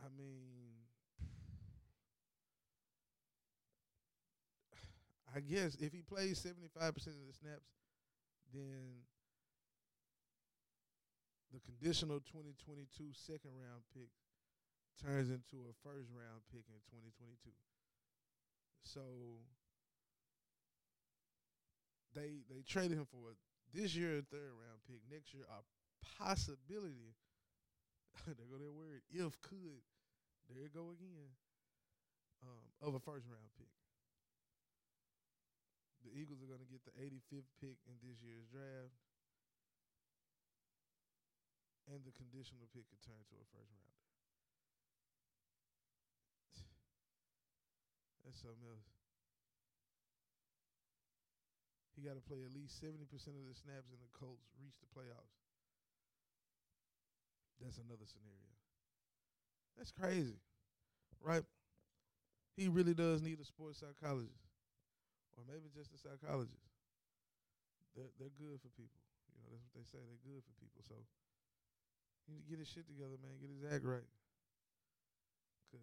I 0.00 0.08
mean, 0.16 0.86
I 5.34 5.40
guess 5.40 5.74
if 5.80 5.92
he 5.92 6.02
plays 6.02 6.38
seventy 6.38 6.68
five 6.78 6.94
percent 6.94 7.16
of 7.20 7.26
the 7.26 7.34
snaps, 7.34 7.72
then 8.52 9.02
the 11.52 11.60
conditional 11.60 12.20
2022 12.20 13.12
second 13.16 13.52
round 13.56 13.80
pick 13.96 14.12
turns 15.00 15.30
into 15.30 15.64
a 15.64 15.72
first 15.80 16.12
round 16.12 16.44
pick 16.52 16.68
in 16.68 16.76
2022. 16.92 17.48
So 18.82 19.00
they 22.14 22.42
they 22.48 22.62
traded 22.66 22.98
him 22.98 23.06
for 23.06 23.34
this 23.74 23.94
year 23.94 24.18
a 24.18 24.22
third 24.22 24.54
round 24.56 24.80
pick, 24.86 25.00
next 25.10 25.34
year 25.34 25.44
a 25.48 25.60
possibility. 26.18 27.14
there 28.26 28.34
go 28.50 28.58
that 28.58 28.74
word. 28.74 29.02
If 29.12 29.40
could, 29.42 29.84
there 30.48 30.62
you 30.62 30.72
go 30.72 30.90
again. 30.90 31.30
Um, 32.42 32.64
of 32.82 32.94
a 32.94 33.02
first 33.02 33.26
round 33.26 33.50
pick. 33.58 33.70
The 36.06 36.14
Eagles 36.14 36.38
are 36.40 36.46
going 36.46 36.62
to 36.62 36.70
get 36.70 36.86
the 36.86 36.94
85th 36.94 37.50
pick 37.58 37.76
in 37.90 37.98
this 38.00 38.22
year's 38.22 38.46
draft, 38.46 38.94
and 41.90 41.98
the 42.06 42.14
conditional 42.14 42.70
pick 42.70 42.86
could 42.86 43.02
turn 43.02 43.18
to 43.18 43.34
a 43.34 43.46
first 43.50 43.74
rounder. 43.74 43.98
That's 48.22 48.27
something 48.38 48.64
else. 48.64 48.88
He 51.98 52.06
got 52.06 52.14
to 52.14 52.22
play 52.22 52.38
at 52.46 52.54
least 52.54 52.78
70% 52.78 53.02
of 53.34 53.44
the 53.50 53.58
snaps 53.58 53.90
in 53.90 53.98
the 53.98 54.12
Colts 54.14 54.46
reach 54.62 54.78
the 54.78 54.86
playoffs. 54.94 55.34
That's 57.58 57.82
another 57.82 58.06
scenario. 58.06 58.54
That's 59.74 59.90
crazy, 59.90 60.38
right? 61.18 61.42
He 62.54 62.70
really 62.70 62.94
does 62.94 63.22
need 63.22 63.42
a 63.42 63.46
sports 63.46 63.82
psychologist, 63.82 64.46
or 65.34 65.42
maybe 65.46 65.70
just 65.74 65.90
a 65.94 65.98
psychologist. 65.98 66.70
They're 67.98 68.14
they're 68.18 68.34
good 68.38 68.62
for 68.62 68.70
people. 68.78 69.02
You 69.34 69.42
know, 69.42 69.50
that's 69.50 69.66
what 69.66 69.74
they 69.74 69.86
say. 69.86 69.98
They're 69.98 70.22
good 70.22 70.42
for 70.46 70.54
people. 70.62 70.82
So 70.86 70.94
he 72.26 72.34
need 72.34 72.46
to 72.46 72.50
get 72.50 72.62
his 72.62 72.70
shit 72.70 72.86
together, 72.86 73.18
man. 73.18 73.42
Get 73.42 73.50
his 73.50 73.66
act 73.66 73.82
right. 73.82 74.06
Cause 75.70 75.82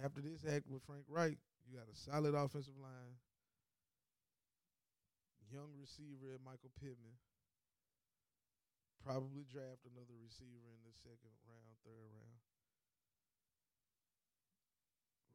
after 0.00 0.20
this 0.20 0.40
act 0.48 0.64
with 0.70 0.82
Frank 0.84 1.04
Reich, 1.08 1.36
you 1.68 1.76
got 1.76 1.90
a 1.90 1.96
solid 1.96 2.34
offensive 2.34 2.78
line, 2.80 3.20
young 5.52 5.68
receiver 5.76 6.32
at 6.32 6.40
Michael 6.40 6.72
Pittman. 6.80 7.20
Probably 9.04 9.42
draft 9.44 9.82
another 9.84 10.14
receiver 10.22 10.70
in 10.72 10.80
the 10.86 10.94
second 11.02 11.34
round, 11.44 11.74
third 11.82 12.08
round. 12.14 12.38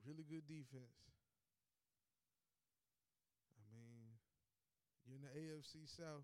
Really 0.07 0.23
good 0.23 0.47
defense. 0.47 1.03
I 3.59 3.63
mean, 3.75 4.15
you're 5.03 5.19
in 5.19 5.27
the 5.27 5.35
AFC 5.35 5.83
South, 5.83 6.23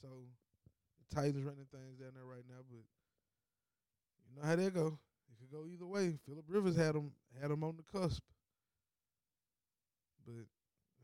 so 0.00 0.30
the 1.02 1.06
Titans 1.10 1.42
running 1.42 1.66
things 1.74 1.98
down 1.98 2.14
there 2.14 2.24
right 2.24 2.46
now, 2.46 2.62
but 2.70 2.86
you 4.30 4.38
know 4.38 4.46
how 4.46 4.54
they 4.54 4.70
go. 4.70 4.96
It 5.30 5.38
could 5.38 5.50
go 5.50 5.66
either 5.66 5.86
way. 5.86 6.18
Philip 6.26 6.44
Rivers 6.48 6.76
had 6.76 6.94
him 6.94 7.12
had 7.40 7.50
him 7.50 7.62
on 7.64 7.76
the 7.76 7.98
cusp, 7.98 8.22
but 10.26 10.46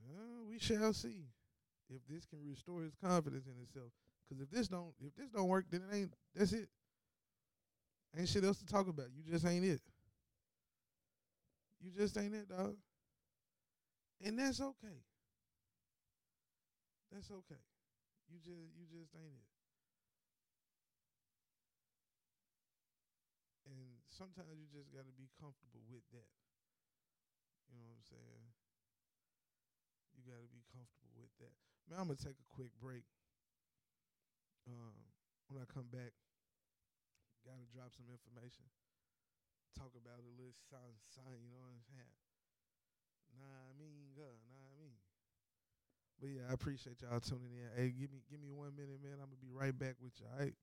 uh, 0.08 0.44
we 0.48 0.58
shall 0.58 0.92
see 0.92 1.24
if 1.90 2.00
this 2.08 2.24
can 2.26 2.38
restore 2.48 2.82
his 2.82 2.94
confidence 2.94 3.46
in 3.46 3.54
himself. 3.56 3.92
Because 4.28 4.42
if 4.42 4.50
this 4.50 4.68
don't 4.68 4.94
if 5.00 5.14
this 5.14 5.30
don't 5.30 5.48
work, 5.48 5.66
then 5.70 5.82
it 5.90 5.94
ain't. 5.94 6.14
That's 6.34 6.52
it. 6.52 6.68
Ain't 8.16 8.28
shit 8.28 8.44
else 8.44 8.58
to 8.58 8.66
talk 8.66 8.88
about. 8.88 9.06
You 9.14 9.30
just 9.30 9.44
ain't 9.46 9.64
it. 9.64 9.80
You 11.80 11.90
just 11.90 12.16
ain't 12.16 12.34
it, 12.34 12.48
dog. 12.48 12.76
And 14.24 14.38
that's 14.38 14.60
okay. 14.60 15.02
That's 17.12 17.30
okay. 17.30 17.60
You 18.30 18.38
just 18.38 18.72
you 18.78 18.86
just 18.90 19.14
ain't 19.14 19.34
it. 19.34 19.53
Sometimes 24.14 24.54
you 24.54 24.70
just 24.70 24.94
got 24.94 25.04
to 25.04 25.14
be 25.18 25.26
comfortable 25.36 25.82
with 25.90 26.06
that. 26.14 26.30
You 27.66 27.82
know 27.82 27.90
what 27.90 27.98
I'm 27.98 28.06
saying? 28.06 28.46
You 30.14 30.22
got 30.22 30.38
to 30.38 30.50
be 30.54 30.62
comfortable 30.70 31.18
with 31.18 31.34
that. 31.42 31.54
Man, 31.90 32.00
I'm 32.00 32.08
gonna 32.08 32.16
take 32.16 32.40
a 32.40 32.48
quick 32.48 32.72
break. 32.80 33.04
Um, 34.64 34.96
when 35.52 35.60
I 35.60 35.68
come 35.68 35.84
back, 35.92 36.16
gotta 37.44 37.68
drop 37.68 37.92
some 37.92 38.08
information. 38.08 38.64
Talk 39.76 39.92
about 39.92 40.24
a 40.24 40.32
little 40.40 40.56
sign, 40.72 40.96
sign. 41.12 41.44
You 41.44 41.52
know 41.52 41.60
what 41.60 41.76
I'm 41.76 41.84
saying? 41.84 42.14
Nah, 43.36 43.68
I 43.68 43.72
mean, 43.76 44.16
God, 44.16 44.38
nah, 44.48 44.64
I 44.64 44.74
mean. 44.80 44.96
But 46.16 46.30
yeah, 46.32 46.48
I 46.48 46.56
appreciate 46.56 47.02
y'all 47.04 47.20
tuning 47.20 47.52
in. 47.52 47.68
Hey, 47.76 47.92
give 47.92 48.08
me 48.08 48.24
give 48.30 48.40
me 48.40 48.48
one 48.48 48.72
minute, 48.72 49.02
man. 49.02 49.20
I'm 49.20 49.28
gonna 49.28 49.44
be 49.44 49.52
right 49.52 49.76
back 49.76 50.00
with 50.00 50.16
you. 50.16 50.26
All 50.32 50.40
right. 50.40 50.56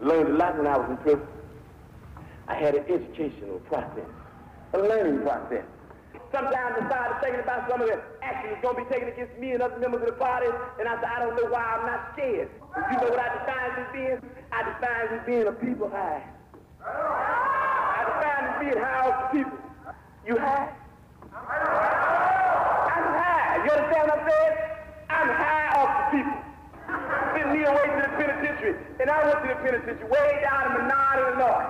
Learned 0.00 0.30
a 0.30 0.34
lot 0.34 0.56
when 0.56 0.66
I 0.66 0.76
was 0.76 0.90
in 0.90 0.96
prison. 0.98 1.26
I 2.48 2.54
had 2.54 2.74
an 2.74 2.84
educational 2.90 3.60
process, 3.60 4.08
a 4.74 4.78
learning 4.78 5.22
process. 5.22 5.64
Sometimes 6.32 6.76
I 6.80 6.86
started 6.88 7.20
thinking 7.22 7.40
about 7.40 7.68
some 7.70 7.80
of 7.80 7.88
the 7.88 8.02
actions 8.22 8.56
going 8.62 8.76
to 8.76 8.84
be 8.84 8.88
taken 8.90 9.08
against 9.08 9.38
me 9.38 9.52
and 9.52 9.62
other 9.62 9.78
members 9.78 10.00
of 10.00 10.06
the 10.08 10.12
party, 10.14 10.48
and 10.80 10.88
I 10.88 10.96
said, 10.96 11.04
I 11.04 11.18
don't 11.20 11.36
know 11.36 11.48
why 11.50 11.62
I'm 11.62 11.86
not 11.86 12.12
scared. 12.14 12.50
But 12.74 12.90
you 12.90 12.98
know 12.98 13.10
what 13.10 13.20
I 13.20 13.28
define 13.36 13.70
as 13.78 13.92
being? 13.92 14.18
I 14.50 14.62
define 14.64 15.18
as 15.18 15.26
being 15.26 15.46
a 15.46 15.52
people 15.52 15.88
high. 15.88 16.24
I 16.84 18.04
define 18.08 18.44
as 18.48 18.60
being 18.60 18.78
high 18.82 19.08
off 19.08 19.32
the 19.32 19.38
people. 19.38 19.58
You 20.26 20.38
high? 20.38 20.72
I'm 21.32 23.08
high. 23.22 23.64
You 23.64 23.70
understand 23.70 24.08
what 24.08 24.18
I'm 24.18 24.30
saying? 24.30 24.56
I'm 25.10 25.28
high 25.28 25.68
off 25.78 26.12
the 26.12 26.18
people. 26.18 26.42
Away 27.62 27.86
to 27.86 28.01
the 28.01 28.01
penitentiary, 28.62 28.96
and 29.00 29.10
I 29.10 29.24
went 29.26 29.42
to 29.42 29.48
the 29.48 29.56
penitentiary 29.60 30.08
way 30.08 30.40
down 30.42 30.66
in 30.66 30.72
Menard, 30.82 31.18
Illinois. 31.18 31.66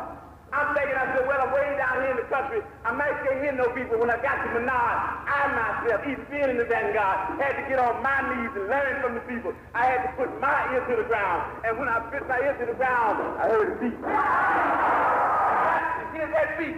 I'm 0.52 0.76
thinking, 0.76 0.92
I 0.92 1.08
said, 1.16 1.24
well, 1.26 1.40
I'm 1.40 1.50
way 1.56 1.64
down 1.80 2.04
here 2.04 2.12
in 2.12 2.20
the 2.20 2.28
country. 2.28 2.60
I 2.84 2.92
might 2.92 3.16
can't 3.24 3.40
hear 3.40 3.56
no 3.56 3.72
people. 3.72 3.96
When 3.98 4.10
I 4.10 4.20
got 4.20 4.44
to 4.44 4.50
Menard, 4.52 4.96
I 5.24 5.48
myself, 5.56 6.04
even 6.04 6.26
being 6.28 6.50
in 6.52 6.60
the 6.60 6.68
vanguard, 6.68 7.40
had 7.40 7.56
to 7.56 7.64
get 7.72 7.80
on 7.80 8.04
my 8.04 8.20
knees 8.28 8.52
and 8.52 8.68
learn 8.68 9.00
from 9.00 9.14
the 9.14 9.24
people. 9.24 9.54
I 9.72 9.86
had 9.86 10.02
to 10.04 10.12
put 10.12 10.28
my 10.40 10.74
ear 10.76 10.84
to 10.84 10.96
the 11.00 11.08
ground. 11.08 11.64
And 11.64 11.78
when 11.78 11.88
I 11.88 12.00
put 12.12 12.28
my 12.28 12.36
ear 12.36 12.52
to 12.60 12.66
the 12.68 12.76
ground, 12.76 13.16
I 13.40 13.48
heard 13.48 13.72
a 13.72 13.76
beat. 13.80 13.96
Here's 16.12 16.28
that 16.36 16.60
beat. 16.60 16.76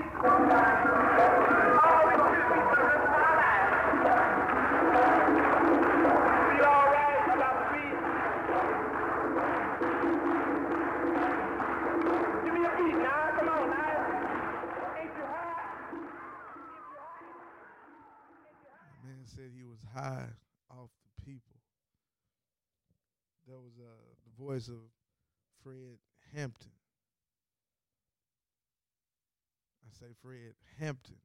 Fred 30.22 30.54
Hampton. 30.78 31.16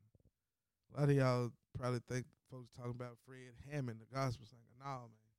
A 0.95 1.01
lot 1.01 1.09
of 1.09 1.15
y'all 1.15 1.51
probably 1.77 2.01
think 2.09 2.25
folks 2.49 2.73
talking 2.73 2.97
about 2.97 3.17
Fred 3.25 3.53
Hammond, 3.69 4.01
the 4.01 4.09
gospel 4.09 4.45
singer. 4.49 4.65
Nah, 4.81 5.05
man. 5.05 5.29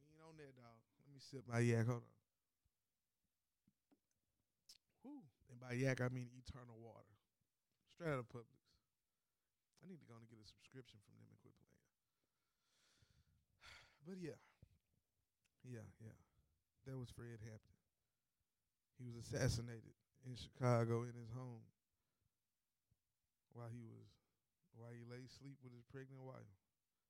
We 0.00 0.08
ain't 0.08 0.24
on 0.24 0.36
that, 0.40 0.56
dog. 0.56 0.80
Let 1.04 1.12
me 1.12 1.20
sip 1.20 1.44
my 1.44 1.60
yak. 1.60 1.84
Hold 1.84 2.00
on. 2.00 2.16
Whew. 5.04 5.20
And 5.52 5.60
by 5.60 5.76
yak, 5.76 6.00
I 6.00 6.08
mean 6.08 6.32
eternal 6.32 6.80
water. 6.80 7.12
Straight 7.92 8.16
out 8.16 8.24
of 8.24 8.28
Publix. 8.32 8.56
I 9.84 9.88
need 9.88 10.00
to 10.00 10.08
go 10.08 10.16
and 10.16 10.24
get 10.28 10.40
a 10.40 10.48
subscription 10.48 10.96
from 11.04 11.16
them 11.20 11.28
and 11.28 11.38
quit 11.44 11.56
playing. 11.60 11.84
But 14.08 14.16
yeah. 14.16 14.40
Yeah, 15.64 15.84
yeah. 16.00 16.16
That 16.88 16.96
was 16.96 17.12
Fred 17.12 17.36
Hampton. 17.44 17.76
He 18.96 19.08
was 19.08 19.20
assassinated 19.28 19.92
in 20.24 20.36
Chicago 20.36 21.04
in 21.04 21.12
his 21.16 21.32
home 21.36 21.64
while 23.52 23.70
he 23.70 23.82
was 23.82 24.08
while 24.78 24.94
he 24.94 25.02
lay 25.02 25.26
asleep 25.26 25.58
with 25.60 25.74
his 25.74 25.84
pregnant 25.90 26.22
wife 26.22 26.54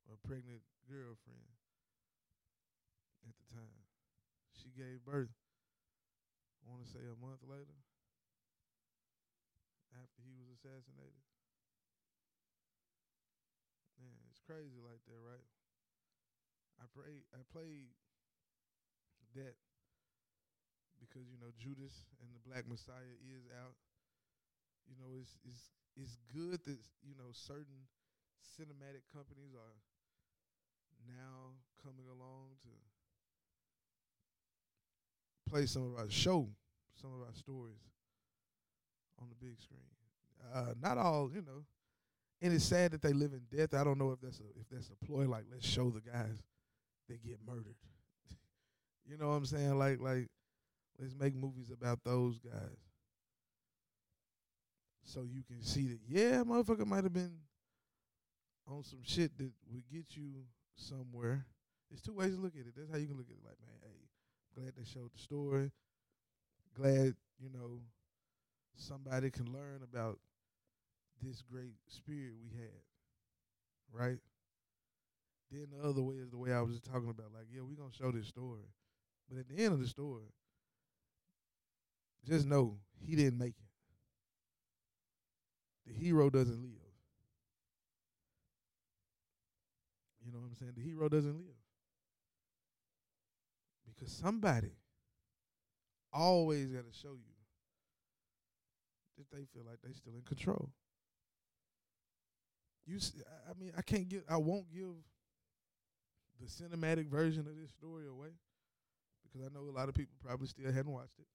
or 0.09 0.17
pregnant 0.25 0.65
girlfriend 0.89 1.45
at 3.29 3.37
the 3.37 3.47
time. 3.53 3.85
She 4.57 4.73
gave 4.73 5.05
birth, 5.05 5.33
I 6.65 6.73
want 6.73 6.85
to 6.85 6.91
say 6.91 7.05
a 7.05 7.17
month 7.21 7.45
later, 7.45 7.79
after 9.95 10.21
he 10.25 10.33
was 10.35 10.49
assassinated. 10.57 11.21
Man, 14.01 14.17
it's 14.33 14.41
crazy 14.41 14.81
like 14.81 15.05
that, 15.05 15.21
right? 15.21 15.47
I 16.81 16.89
pray 16.97 17.21
I 17.37 17.45
played 17.53 17.93
that 19.37 19.61
because 20.97 21.29
you 21.29 21.37
know 21.37 21.53
Judas 21.61 22.09
and 22.25 22.33
the 22.33 22.41
Black 22.41 22.65
Messiah 22.65 23.17
is 23.21 23.45
out. 23.53 23.77
You 24.91 24.97
know, 24.99 25.15
it's 25.23 25.39
it's 25.47 25.71
it's 25.97 26.19
good 26.35 26.61
that 26.67 26.81
you 27.07 27.15
know 27.17 27.31
certain 27.33 27.87
cinematic 28.43 29.07
companies 29.15 29.55
are 29.55 29.79
now 31.07 31.55
coming 31.83 32.07
along 32.11 32.59
to 32.63 32.69
play 35.49 35.67
some 35.67 35.83
of 35.93 35.99
our 35.99 36.11
show, 36.11 36.49
some 37.01 37.11
of 37.15 37.21
our 37.27 37.35
stories 37.35 37.81
on 39.21 39.29
the 39.29 39.35
big 39.45 39.59
screen. 39.61 39.81
Uh, 40.55 40.75
not 40.81 40.99
all, 40.99 41.31
you 41.33 41.43
know, 41.43 41.65
and 42.43 42.53
it's 42.55 42.65
sad 42.65 42.93
that 42.93 43.03
they 43.03 43.13
live 43.13 43.33
in 43.33 43.43
death. 43.57 43.75
I 43.75 43.85
don't 43.85 43.99
know 43.99 44.13
if 44.13 44.21
that's 44.21 44.41
a 44.41 44.45
if 44.61 44.69
that's 44.71 44.91
a 44.91 45.07
ploy. 45.07 45.27
Like, 45.29 45.45
let's 45.53 45.67
show 45.67 45.91
the 45.91 46.01
guys 46.01 46.43
that 47.09 47.23
get 47.25 47.39
murdered. 47.47 47.77
you 49.07 49.19
know 49.19 49.29
what 49.29 49.35
I'm 49.35 49.47
saying? 49.47 49.79
Like, 49.79 50.01
like 50.01 50.29
let's 50.99 51.15
make 51.15 51.35
movies 51.35 51.71
about 51.71 52.01
those 52.05 52.39
guys, 52.39 52.79
so 55.05 55.23
you 55.23 55.43
can 55.43 55.63
see 55.63 55.89
that 55.89 56.01
yeah, 56.09 56.43
motherfucker 56.43 56.87
might 56.87 57.05
have 57.05 57.13
been 57.13 57.39
on 58.69 58.85
some 58.85 59.01
shit 59.03 59.37
that 59.39 59.51
would 59.73 59.89
get 59.93 60.05
you 60.17 60.45
somewhere. 60.77 61.47
There's 61.91 62.03
two 62.03 62.15
ways 62.15 62.35
to 62.35 62.41
look 62.41 62.55
at 62.55 62.67
it. 62.67 62.75
That's 62.77 62.91
how 62.91 62.99
you 62.99 63.07
can 63.07 63.17
look 63.17 63.27
at 63.29 63.37
it. 63.37 63.45
Like, 63.45 63.59
man, 63.61 63.79
hey, 63.83 64.09
glad 64.55 64.73
they 64.77 64.85
showed 64.85 65.11
the 65.13 65.19
story. 65.19 65.71
Glad 66.75 67.17
you 67.39 67.51
know 67.53 67.81
somebody 68.77 69.31
can 69.31 69.53
learn 69.53 69.81
about 69.83 70.19
this 71.23 71.43
great 71.43 71.75
spirit 71.89 72.33
we 72.41 72.57
had, 72.57 72.81
right? 73.93 74.19
Then 75.51 75.67
the 75.77 75.89
other 75.89 76.03
way 76.03 76.15
is 76.17 76.31
the 76.31 76.39
way 76.39 76.53
I 76.53 76.61
was 76.61 76.73
just 76.75 76.85
talking 76.85 77.11
about. 77.11 77.33
Like, 77.35 77.47
yeah, 77.53 77.63
we're 77.63 77.75
gonna 77.75 77.93
show 77.93 78.13
this 78.13 78.29
story, 78.29 78.63
but 79.29 79.39
at 79.39 79.49
the 79.49 79.63
end 79.63 79.75
of 79.75 79.81
the 79.81 79.89
story, 79.89 80.27
just 82.25 82.47
know 82.47 82.79
he 83.05 83.17
didn't 83.17 83.39
make 83.39 83.55
it. 83.59 83.70
The 85.91 86.05
hero 86.05 86.31
doesn't 86.31 86.63
live. 86.63 86.81
You 90.25 90.33
know 90.33 90.39
what 90.39 90.49
I'm 90.51 90.57
saying? 90.57 90.73
The 90.77 90.83
hero 90.83 91.09
doesn't 91.09 91.35
live 91.35 91.57
because 93.87 94.13
somebody 94.13 94.71
always 96.13 96.69
got 96.69 96.91
to 96.91 96.99
show 96.99 97.13
you 97.13 97.35
that 99.19 99.31
they 99.31 99.45
feel 99.53 99.65
like 99.69 99.79
they 99.85 99.93
still 99.93 100.15
in 100.15 100.23
control. 100.23 100.71
You, 102.87 102.99
I 103.49 103.59
mean, 103.61 103.73
I 103.77 103.83
can't 103.83 104.09
give, 104.09 104.23
I 104.29 104.37
won't 104.37 104.71
give 104.73 104.95
the 106.41 106.47
cinematic 106.47 107.09
version 107.09 107.41
of 107.41 107.57
this 107.61 107.71
story 107.71 108.07
away 108.07 108.31
because 109.23 109.47
I 109.47 109.53
know 109.53 109.69
a 109.69 109.77
lot 109.77 109.89
of 109.89 109.95
people 109.95 110.15
probably 110.25 110.47
still 110.47 110.73
hadn't 110.73 110.93
watched 110.93 111.19
it. 111.19 111.27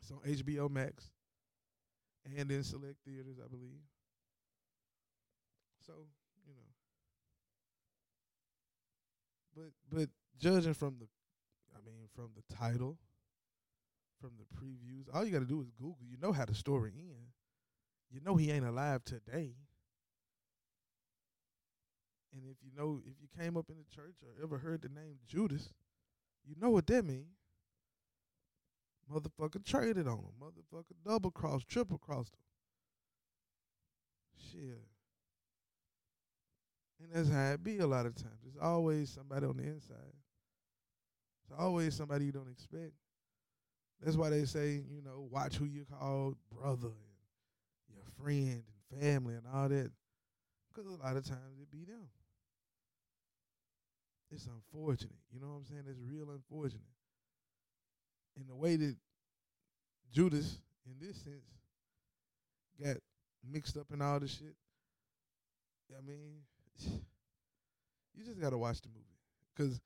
It's 0.00 0.10
on 0.10 0.18
HBO 0.18 0.70
Max 0.70 1.10
and 2.24 2.50
in 2.50 2.62
select 2.62 2.96
theaters, 3.04 3.36
I 3.42 3.48
believe. 3.48 3.82
So 5.86 5.92
you 6.46 6.54
know, 6.54 6.70
but 9.56 9.72
but 9.90 10.08
judging 10.38 10.74
from 10.74 10.96
the, 10.98 11.06
I 11.74 11.78
mean, 11.84 12.08
from 12.14 12.30
the 12.36 12.54
title, 12.54 12.98
from 14.20 14.30
the 14.38 14.44
previews, 14.56 15.06
all 15.12 15.24
you 15.24 15.32
got 15.32 15.40
to 15.40 15.44
do 15.46 15.60
is 15.60 15.70
Google. 15.78 16.06
You 16.08 16.16
know 16.20 16.32
how 16.32 16.44
the 16.44 16.54
story 16.54 16.92
ends. 16.96 17.34
You 18.10 18.20
know 18.24 18.36
he 18.36 18.50
ain't 18.50 18.66
alive 18.66 19.04
today. 19.04 19.54
And 22.32 22.42
if 22.44 22.56
you 22.62 22.70
know, 22.76 23.00
if 23.04 23.14
you 23.20 23.28
came 23.42 23.56
up 23.56 23.66
in 23.70 23.76
the 23.76 23.94
church 23.94 24.16
or 24.22 24.42
ever 24.42 24.58
heard 24.58 24.82
the 24.82 24.88
name 24.88 25.18
Judas, 25.26 25.72
you 26.46 26.54
know 26.60 26.70
what 26.70 26.86
that 26.88 27.04
means. 27.04 27.39
Motherfucker 29.12 29.64
traded 29.64 30.06
on 30.06 30.18
him. 30.18 30.32
Motherfucker 30.40 30.94
double 31.04 31.30
crossed, 31.30 31.68
triple 31.68 31.98
crossed 31.98 32.34
him. 32.34 32.40
Shit. 34.52 34.82
And 37.02 37.12
that's 37.12 37.30
how 37.30 37.52
it 37.52 37.64
be 37.64 37.78
a 37.78 37.86
lot 37.86 38.06
of 38.06 38.14
times. 38.14 38.40
There's 38.42 38.62
always 38.62 39.10
somebody 39.10 39.46
on 39.46 39.56
the 39.56 39.64
inside. 39.64 39.96
There's 41.48 41.58
always 41.58 41.94
somebody 41.94 42.26
you 42.26 42.32
don't 42.32 42.50
expect. 42.50 42.92
That's 44.02 44.16
why 44.16 44.30
they 44.30 44.44
say, 44.44 44.82
you 44.88 45.02
know, 45.02 45.28
watch 45.30 45.56
who 45.56 45.64
you 45.64 45.84
call 45.84 46.34
brother 46.50 46.88
and 46.88 47.94
your 47.94 48.04
friend 48.22 48.62
and 48.62 49.00
family 49.00 49.34
and 49.34 49.44
all 49.52 49.68
that. 49.68 49.90
Because 50.72 50.86
a 50.90 51.02
lot 51.02 51.16
of 51.16 51.24
times 51.24 51.58
it 51.60 51.70
be 51.70 51.84
them. 51.84 52.08
It's 54.30 54.46
unfortunate. 54.46 55.18
You 55.32 55.40
know 55.40 55.48
what 55.48 55.56
I'm 55.56 55.64
saying? 55.64 55.84
It's 55.88 56.00
real 56.00 56.30
unfortunate. 56.30 56.82
And 58.40 58.48
the 58.48 58.54
way 58.56 58.76
that 58.76 58.96
Judas, 60.10 60.56
in 60.86 61.06
this 61.06 61.16
sense, 61.18 61.44
got 62.82 62.96
mixed 63.46 63.76
up 63.76 63.86
in 63.92 64.00
all 64.00 64.18
this 64.18 64.38
shit, 64.38 64.56
I 65.96 66.00
mean, 66.00 66.40
you 68.14 68.24
just 68.24 68.40
got 68.40 68.50
to 68.50 68.58
watch 68.58 68.80
the 68.80 68.88
movie. 68.88 69.04
Because 69.54 69.78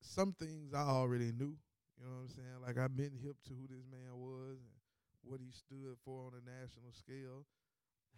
some 0.00 0.32
things 0.32 0.74
I 0.74 0.82
already 0.82 1.30
knew. 1.30 1.54
You 1.98 2.04
know 2.04 2.16
what 2.16 2.22
I'm 2.22 2.28
saying? 2.30 2.58
Like, 2.66 2.78
I've 2.78 2.96
been 2.96 3.12
hip 3.22 3.36
to 3.46 3.50
who 3.54 3.68
this 3.68 3.84
man 3.90 4.10
was 4.18 4.58
and 4.58 4.74
what 5.22 5.38
he 5.38 5.52
stood 5.52 5.94
for 6.04 6.26
on 6.26 6.32
a 6.34 6.42
national 6.42 6.90
scale, 6.90 7.46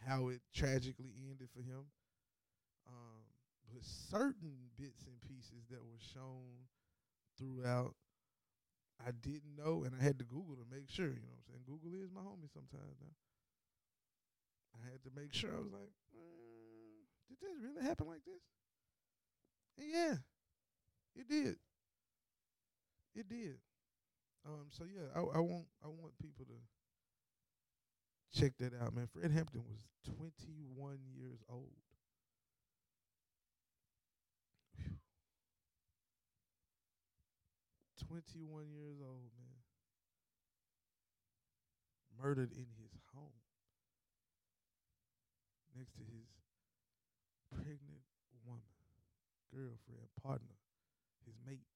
how 0.07 0.29
it 0.29 0.41
tragically 0.55 1.13
ended 1.29 1.49
for 1.55 1.61
him. 1.61 1.85
Um, 2.89 3.21
but 3.71 3.83
certain 3.85 4.73
bits 4.79 5.05
and 5.05 5.21
pieces 5.29 5.69
that 5.71 5.85
were 5.85 6.01
shown 6.15 6.65
throughout, 7.39 7.95
I 8.99 9.13
didn't 9.13 9.55
know, 9.57 9.85
and 9.85 9.95
I 9.95 10.03
had 10.03 10.19
to 10.19 10.25
Google 10.25 10.57
to 10.57 10.67
make 10.71 10.91
sure. 10.91 11.07
You 11.07 11.23
know 11.23 11.31
what 11.31 11.39
I'm 11.39 11.47
saying? 11.47 11.65
Google 11.67 11.95
is 11.95 12.11
my 12.11 12.23
homie 12.23 12.51
sometimes 12.53 12.99
now. 13.01 13.15
I 14.75 14.91
had 14.91 15.03
to 15.05 15.11
make 15.17 15.33
sure. 15.33 15.51
I 15.57 15.61
was 15.61 15.73
like, 15.73 15.93
mm, 16.15 17.01
did 17.29 17.39
this 17.41 17.57
really 17.63 17.83
happen 17.83 18.07
like 18.07 18.25
this? 18.25 18.43
And 19.79 19.89
yeah, 19.91 20.17
it 21.17 21.29
did. 21.29 21.57
It 23.15 23.29
did. 23.29 23.59
Um. 24.47 24.69
So 24.71 24.85
yeah, 24.85 25.09
I, 25.15 25.21
I 25.21 25.41
want 25.41 25.67
I 25.85 25.89
want 25.89 26.19
people 26.19 26.47
to 26.47 26.55
check 28.39 28.53
that 28.59 28.73
out, 28.81 28.95
man. 28.95 29.07
Fred 29.13 29.31
Hampton 29.31 29.63
was 29.65 29.79
21 30.17 30.99
years 31.17 31.39
old. 31.49 31.73
21 38.23 38.71
years 38.71 39.01
old, 39.03 39.31
man. 39.35 39.59
Murdered 42.15 42.53
in 42.53 42.67
his 42.79 42.95
home 43.13 43.35
next 45.75 45.95
to 45.99 46.05
his 46.07 46.31
pregnant 47.51 48.07
woman, 48.47 48.63
girlfriend, 49.51 50.07
partner, 50.23 50.55
his 51.27 51.35
mate. 51.47 51.67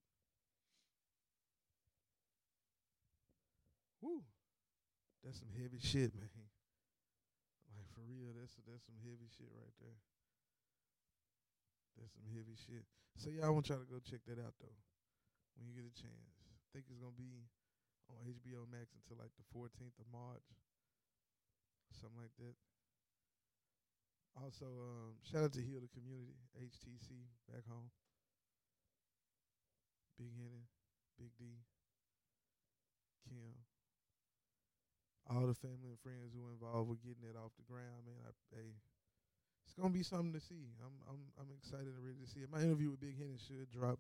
Woo. 4.01 4.23
That's 5.25 5.39
some 5.39 5.51
heavy 5.51 5.81
shit, 5.83 6.15
man. 6.15 6.31
Like 7.77 7.87
for 7.95 8.03
real, 8.11 8.35
that's 8.35 8.57
that's 8.67 8.83
some 8.91 8.99
heavy 9.05 9.31
shit 9.31 9.47
right 9.55 9.77
there. 9.79 10.01
That's 11.95 12.11
some 12.15 12.27
heavy 12.35 12.59
shit. 12.59 12.83
So 13.19 13.31
I 13.45 13.51
want 13.51 13.69
y'all 13.69 13.79
to 13.79 13.87
go 13.87 14.01
check 14.03 14.21
that 14.27 14.41
out 14.43 14.55
though. 14.59 14.75
When 15.59 15.67
you 15.67 15.75
get 15.75 15.91
a 15.91 15.97
chance. 15.99 16.39
think 16.71 16.87
it's 16.87 17.03
gonna 17.03 17.19
be 17.19 17.51
on 18.07 18.23
HBO 18.23 18.63
Max 18.71 18.95
until 18.95 19.19
like 19.19 19.35
the 19.35 19.47
fourteenth 19.51 19.99
of 19.99 20.07
March. 20.15 20.47
Something 21.91 22.23
like 22.23 22.37
that. 22.39 22.55
Also, 24.39 24.71
um, 24.71 25.19
shout 25.27 25.51
out 25.51 25.53
to 25.59 25.63
Heal 25.65 25.83
the 25.83 25.91
Community, 25.91 26.39
HTC 26.55 27.27
back 27.51 27.67
home. 27.67 27.91
Big 30.15 30.31
Henny, 30.39 30.67
Big 31.19 31.35
D, 31.39 31.63
Kim, 33.27 33.55
all 35.31 35.47
the 35.47 35.59
family 35.59 35.91
and 35.91 36.01
friends 36.03 36.35
who 36.35 36.43
were 36.43 36.55
involved 36.55 36.91
with 36.91 37.03
getting 37.03 37.27
it 37.27 37.39
off 37.39 37.55
the 37.59 37.67
ground, 37.67 38.07
man. 38.07 38.19
I, 38.27 38.31
hey, 38.55 38.79
it's 39.67 39.75
gonna 39.75 39.95
be 39.95 40.03
something 40.03 40.33
to 40.33 40.41
see. 40.41 40.75
I'm 40.83 40.95
I'm 41.07 41.23
I'm 41.39 41.51
excited 41.55 41.91
and 41.91 42.03
ready 42.03 42.19
to 42.23 42.31
see 42.31 42.41
it. 42.41 42.51
My 42.51 42.63
interview 42.63 42.91
with 42.91 43.03
Big 43.03 43.19
Henny 43.19 43.39
should 43.39 43.71
drop 43.71 43.99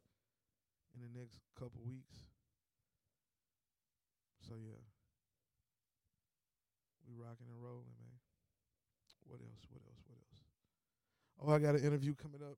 in 0.95 1.01
the 1.03 1.12
next 1.18 1.41
couple 1.59 1.80
weeks. 1.84 2.28
So 4.41 4.55
yeah, 4.57 4.80
we 7.05 7.12
rocking 7.16 7.49
and 7.49 7.61
rolling, 7.61 7.97
man. 8.01 8.16
What 9.28 9.41
else? 9.45 9.64
What 9.68 9.84
else? 9.84 10.01
What 10.09 10.16
else? 10.16 10.41
Oh, 11.41 11.53
I 11.53 11.59
got 11.61 11.78
an 11.78 11.84
interview 11.84 12.14
coming 12.14 12.41
up. 12.41 12.57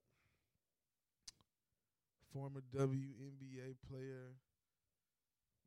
Former 2.32 2.62
WNBA 2.70 3.74
player, 3.90 4.38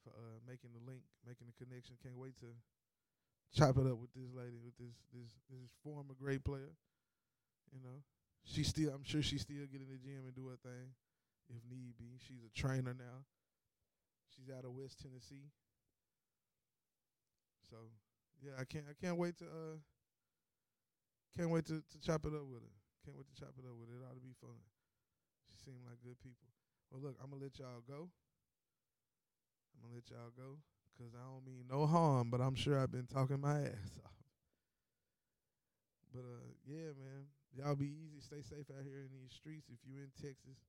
for 0.02 0.10
uh, 0.14 0.38
making 0.46 0.70
the 0.74 0.82
link, 0.84 1.02
making 1.26 1.46
the 1.46 1.56
connection. 1.58 1.96
Can't 2.02 2.18
wait 2.18 2.36
to 2.42 2.50
chop 3.54 3.78
it 3.78 3.86
up 3.86 3.98
with 3.98 4.12
this 4.14 4.30
lady, 4.34 4.58
with 4.58 4.76
this 4.78 4.94
this 5.14 5.30
this 5.50 5.70
former 5.82 6.14
great 6.18 6.44
player. 6.44 6.74
You 7.72 7.80
know, 7.80 8.04
she 8.44 8.64
still, 8.64 8.92
I'm 8.92 9.04
sure 9.04 9.22
she 9.22 9.38
still 9.38 9.64
get 9.70 9.80
in 9.80 9.88
the 9.88 9.96
gym 9.96 10.26
and 10.26 10.34
do 10.34 10.48
her 10.48 10.60
thing, 10.60 10.92
if 11.48 11.62
need 11.70 11.96
be. 11.96 12.20
She's 12.20 12.44
a 12.44 12.52
trainer 12.52 12.92
now. 12.92 13.24
She's 14.34 14.52
out 14.52 14.64
of 14.64 14.72
West 14.72 15.00
Tennessee. 15.00 15.48
So 17.70 17.76
yeah, 18.42 18.58
I 18.58 18.64
can't 18.64 18.84
I 18.90 18.94
can't 18.98 19.16
wait 19.16 19.38
to 19.38 19.44
uh 19.46 19.76
can't 21.36 21.48
wait 21.48 21.64
to, 21.72 21.80
to 21.80 21.96
chop 22.04 22.26
it 22.26 22.34
up 22.36 22.44
with 22.44 22.60
her. 22.60 22.76
Can't 23.04 23.16
wait 23.16 23.26
to 23.32 23.36
chop 23.40 23.56
it 23.56 23.64
up 23.64 23.76
with 23.80 23.88
her. 23.88 23.96
It 23.96 24.04
ought 24.04 24.18
to 24.18 24.24
be 24.24 24.36
fun. 24.36 24.60
She 25.48 25.56
seemed 25.64 25.80
like 25.88 25.96
good 26.04 26.20
people. 26.20 26.48
Well, 26.90 27.00
look, 27.00 27.16
I'm 27.22 27.32
gonna 27.32 27.40
let 27.40 27.56
y'all 27.56 27.80
go. 27.88 28.12
I'm 29.74 29.88
gonna 29.88 29.94
let 29.96 30.10
y'all 30.10 30.32
go 30.36 30.58
because 30.92 31.14
I 31.14 31.24
don't 31.24 31.44
mean 31.46 31.64
no 31.70 31.86
harm, 31.86 32.30
but 32.30 32.40
I'm 32.40 32.54
sure 32.54 32.78
I've 32.78 32.92
been 32.92 33.06
talking 33.06 33.40
my 33.40 33.60
ass 33.60 33.98
off. 34.04 34.12
But 36.12 36.24
uh, 36.28 36.48
yeah, 36.68 36.92
man, 36.92 37.24
y'all 37.56 37.74
be 37.74 37.88
easy. 37.88 38.20
Stay 38.20 38.42
safe 38.42 38.68
out 38.68 38.84
here 38.84 39.00
in 39.00 39.10
these 39.12 39.32
streets. 39.32 39.68
If 39.72 39.80
you're 39.88 40.04
in 40.04 40.12
Texas, 40.20 40.60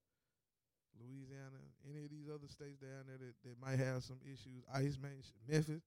Louisiana, 0.96 1.60
any 1.84 2.06
of 2.06 2.12
these 2.12 2.32
other 2.32 2.48
states 2.48 2.80
down 2.80 3.12
there 3.12 3.20
that, 3.20 3.36
that 3.44 3.60
might 3.60 3.80
have 3.80 4.04
some 4.04 4.20
issues, 4.24 4.64
Ice 4.74 4.98
Man, 5.02 5.20
Memphis, 5.48 5.84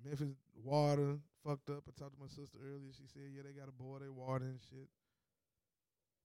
Memphis 0.00 0.32
water 0.56 1.20
fucked 1.44 1.68
up. 1.68 1.84
I 1.84 1.92
talked 1.92 2.16
to 2.16 2.22
my 2.22 2.32
sister 2.32 2.56
earlier. 2.64 2.92
She 2.96 3.04
said, 3.12 3.28
yeah, 3.28 3.44
they 3.44 3.52
got 3.52 3.68
to 3.68 3.76
boil 3.76 4.00
their 4.00 4.12
water 4.12 4.48
and 4.48 4.60
shit. 4.72 4.88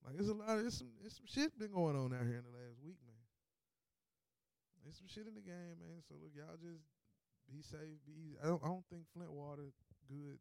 Like 0.06 0.16
it's 0.16 0.30
a 0.30 0.34
lot. 0.34 0.56
Of, 0.56 0.66
it's 0.66 0.80
some. 0.80 0.96
It's 1.04 1.18
some 1.18 1.28
shit 1.28 1.52
been 1.60 1.76
going 1.76 2.00
on 2.00 2.16
out 2.16 2.24
here 2.24 2.40
in 2.40 2.48
the 2.48 2.56
last 2.56 2.80
week. 2.80 2.96
There's 4.84 4.98
some 4.98 5.08
shit 5.08 5.28
in 5.28 5.36
the 5.36 5.42
game, 5.42 5.78
man. 5.80 6.02
So 6.08 6.16
look, 6.22 6.32
y'all 6.36 6.58
just 6.60 6.84
be 7.52 7.62
safe. 7.62 8.00
Be 8.06 8.14
easy. 8.14 8.38
I 8.44 8.48
don't. 8.48 8.62
I 8.64 8.68
don't 8.68 8.86
think 8.90 9.04
Flint 9.14 9.32
water 9.32 9.74
good 10.08 10.40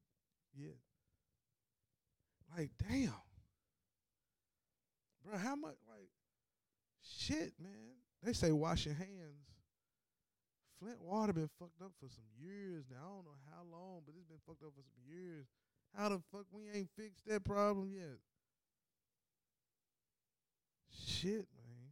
yet. 0.56 0.76
Like 2.56 2.70
damn, 2.78 3.12
bro. 5.24 5.38
How 5.38 5.56
much? 5.56 5.76
Like 5.88 6.08
shit, 7.02 7.52
man. 7.60 7.98
They 8.22 8.32
say 8.32 8.52
wash 8.52 8.86
your 8.86 8.94
hands. 8.94 9.48
Flint 10.78 11.02
water 11.02 11.32
been 11.32 11.50
fucked 11.58 11.82
up 11.82 11.92
for 12.00 12.08
some 12.08 12.28
years 12.38 12.84
now. 12.90 13.02
I 13.02 13.08
don't 13.10 13.24
know 13.24 13.40
how 13.50 13.62
long, 13.70 14.02
but 14.06 14.14
it's 14.16 14.26
been 14.26 14.38
fucked 14.46 14.62
up 14.62 14.70
for 14.74 14.82
some 14.82 15.02
years. 15.10 15.46
How 15.96 16.08
the 16.08 16.20
fuck 16.30 16.46
we 16.52 16.70
ain't 16.72 16.88
fixed 16.96 17.26
that 17.26 17.44
problem 17.44 17.90
yet? 17.92 18.22
Shit, 20.90 21.48
man. 21.56 21.90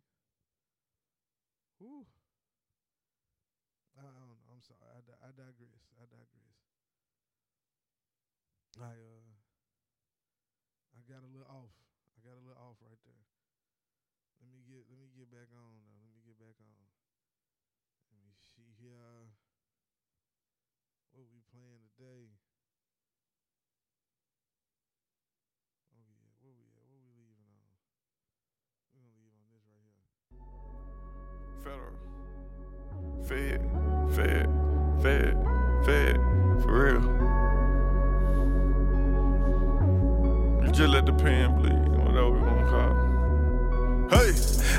Whew. 1.78 2.06
I 3.98 4.02
don't 4.02 4.14
know. 4.14 4.36
I'm 4.52 4.62
sorry. 4.62 4.78
I, 5.26 5.34
digress. 5.34 5.82
I 5.98 6.06
digress. 6.06 6.54
I 8.78 8.94
uh, 8.94 9.26
I 10.94 11.02
got 11.10 11.26
a 11.26 11.30
little 11.34 11.50
off. 11.50 11.74
I 12.14 12.22
got 12.22 12.38
a 12.38 12.42
little 12.46 12.62
off 12.62 12.78
right 12.78 13.02
there. 13.02 13.26
Let 14.38 14.54
me 14.54 14.62
get 14.70 14.86
let 14.86 15.02
me 15.02 15.10
get 15.18 15.26
back 15.26 15.50
on 15.50 15.82
though. 15.82 15.98
Let 15.98 16.14
me 16.14 16.22
get 16.22 16.38
back 16.38 16.54
on. 16.62 16.78
Let 18.14 18.22
me 18.22 18.38
see 18.54 18.70
here. 18.78 19.34
What 21.10 21.26
we 21.34 21.42
playing 21.50 21.90
today? 21.98 22.30
Fed, 35.86 36.16
for 36.62 36.72
real. 36.84 37.02
You 40.66 40.72
just 40.72 40.90
let 40.92 41.06
the 41.06 41.12
pen 41.12 41.54
bleed, 41.54 41.88
whatever 42.04 42.30
we 42.32 42.40
wanna 42.40 42.66
call 42.68 42.90
it. 42.90 43.06
Hey, 44.10 44.32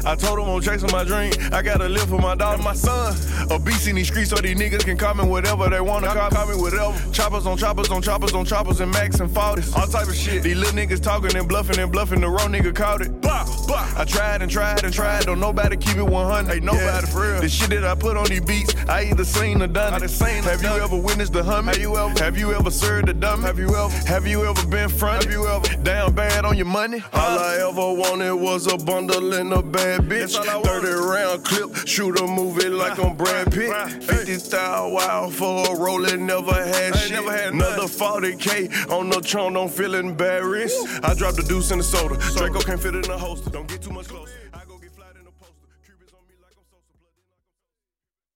I 0.05 0.15
told 0.15 0.39
him 0.39 0.47
I'm 0.49 0.61
chasing 0.61 0.91
my 0.91 1.03
dream. 1.03 1.31
I 1.51 1.61
gotta 1.61 1.87
live 1.89 2.09
for 2.09 2.19
my 2.19 2.35
daughter, 2.35 2.61
my 2.61 2.73
son. 2.73 3.15
A 3.49 3.59
beast 3.59 3.87
in 3.87 3.95
these 3.95 4.07
streets 4.07 4.29
so 4.29 4.37
these 4.37 4.57
niggas 4.57 4.83
can 4.85 4.97
call 4.97 5.13
me 5.15 5.25
whatever 5.25 5.69
they 5.69 5.81
wanna 5.81 6.07
call, 6.07 6.29
call 6.29 6.47
me 6.47 6.55
whatever. 6.55 6.93
Choppers 7.11 7.45
on 7.45 7.57
choppers 7.57 7.89
on 7.89 8.01
choppers 8.01 8.33
on 8.33 8.45
choppers 8.45 8.81
and 8.81 8.91
max 8.91 9.19
and 9.19 9.29
40s. 9.29 9.75
All 9.75 9.87
type 9.87 10.07
of 10.07 10.15
shit. 10.15 10.43
These 10.43 10.57
little 10.57 10.73
niggas 10.73 11.01
talking 11.01 11.35
and 11.35 11.47
bluffing 11.47 11.79
and 11.79 11.91
bluffing. 11.91 12.21
The 12.21 12.29
wrong 12.29 12.51
nigga 12.51 12.75
caught 12.75 13.01
it. 13.01 13.21
Blah, 13.21 13.45
blah. 13.67 13.87
I 13.97 14.05
tried 14.05 14.41
and 14.41 14.51
tried 14.51 14.83
and 14.83 14.93
tried. 14.93 15.25
Don't 15.25 15.39
nobody 15.39 15.77
keep 15.77 15.97
it 15.97 16.03
100. 16.03 16.53
Ain't 16.53 16.63
nobody 16.63 16.83
yeah. 16.83 17.01
for 17.01 17.21
real. 17.21 17.41
The 17.41 17.49
shit 17.49 17.69
that 17.71 17.83
I 17.83 17.95
put 17.95 18.17
on 18.17 18.25
these 18.25 18.41
beats, 18.41 18.75
I 18.87 19.05
either 19.05 19.25
seen 19.25 19.61
or 19.61 19.67
done 19.67 20.03
it. 20.03 20.09
Seen 20.09 20.43
have 20.43 20.61
you 20.61 20.69
ever 20.69 20.97
witnessed 20.97 21.33
the 21.33 21.43
humming? 21.43 21.73
Have 21.73 21.81
you 21.81 21.97
ever? 21.97 22.23
Have 22.23 22.37
you 22.37 22.53
ever 22.53 22.71
served 22.71 23.07
the 23.07 23.13
dumb? 23.13 23.41
Have 23.41 23.59
you 23.59 23.75
ever? 23.75 23.89
Have 24.07 24.27
you 24.27 24.45
ever 24.45 24.67
been 24.67 24.89
front? 24.89 25.23
Have 25.23 25.33
you 25.33 25.47
ever? 25.47 25.83
Down 25.83 26.13
bad 26.13 26.45
on 26.45 26.55
your 26.57 26.65
money? 26.65 27.03
All 27.13 27.39
I 27.39 27.57
ever 27.67 27.93
wanted 27.93 28.35
was 28.35 28.67
a 28.67 28.77
bundle 28.77 29.33
in 29.33 29.51
a 29.51 29.61
bag 29.61 29.86
bad 29.87 30.01
bitch. 30.01 30.63
30 30.63 30.87
round 30.87 31.43
clip, 31.43 31.87
shoot 31.87 32.19
a 32.19 32.27
movie 32.27 32.69
like 32.69 32.99
I'm 32.99 33.15
Brad 33.15 33.51
Pitt. 33.51 33.71
50,000 34.03 34.93
wild 34.93 35.33
for 35.33 35.65
a 35.71 35.79
rolling, 35.79 36.25
never 36.25 36.53
had 36.53 36.95
shit. 36.95 37.11
never 37.11 37.31
had 37.31 37.53
Another 37.53 37.83
40K 37.83 38.91
on 38.91 39.09
the 39.09 39.21
trunk, 39.21 39.55
don't 39.55 39.71
feel 39.71 39.95
embarrassed. 39.95 40.77
I 41.03 41.13
dropped 41.13 41.37
the 41.37 41.43
deuce 41.43 41.71
in 41.71 41.77
the 41.77 41.83
soda. 41.83 42.17
Draco 42.35 42.59
can't 42.59 42.79
fit 42.79 42.95
in 42.95 43.01
the 43.01 43.17
holster, 43.17 43.49
don't 43.49 43.67
get 43.67 43.81
too 43.81 43.91
much 43.91 44.07
closer. 44.07 44.33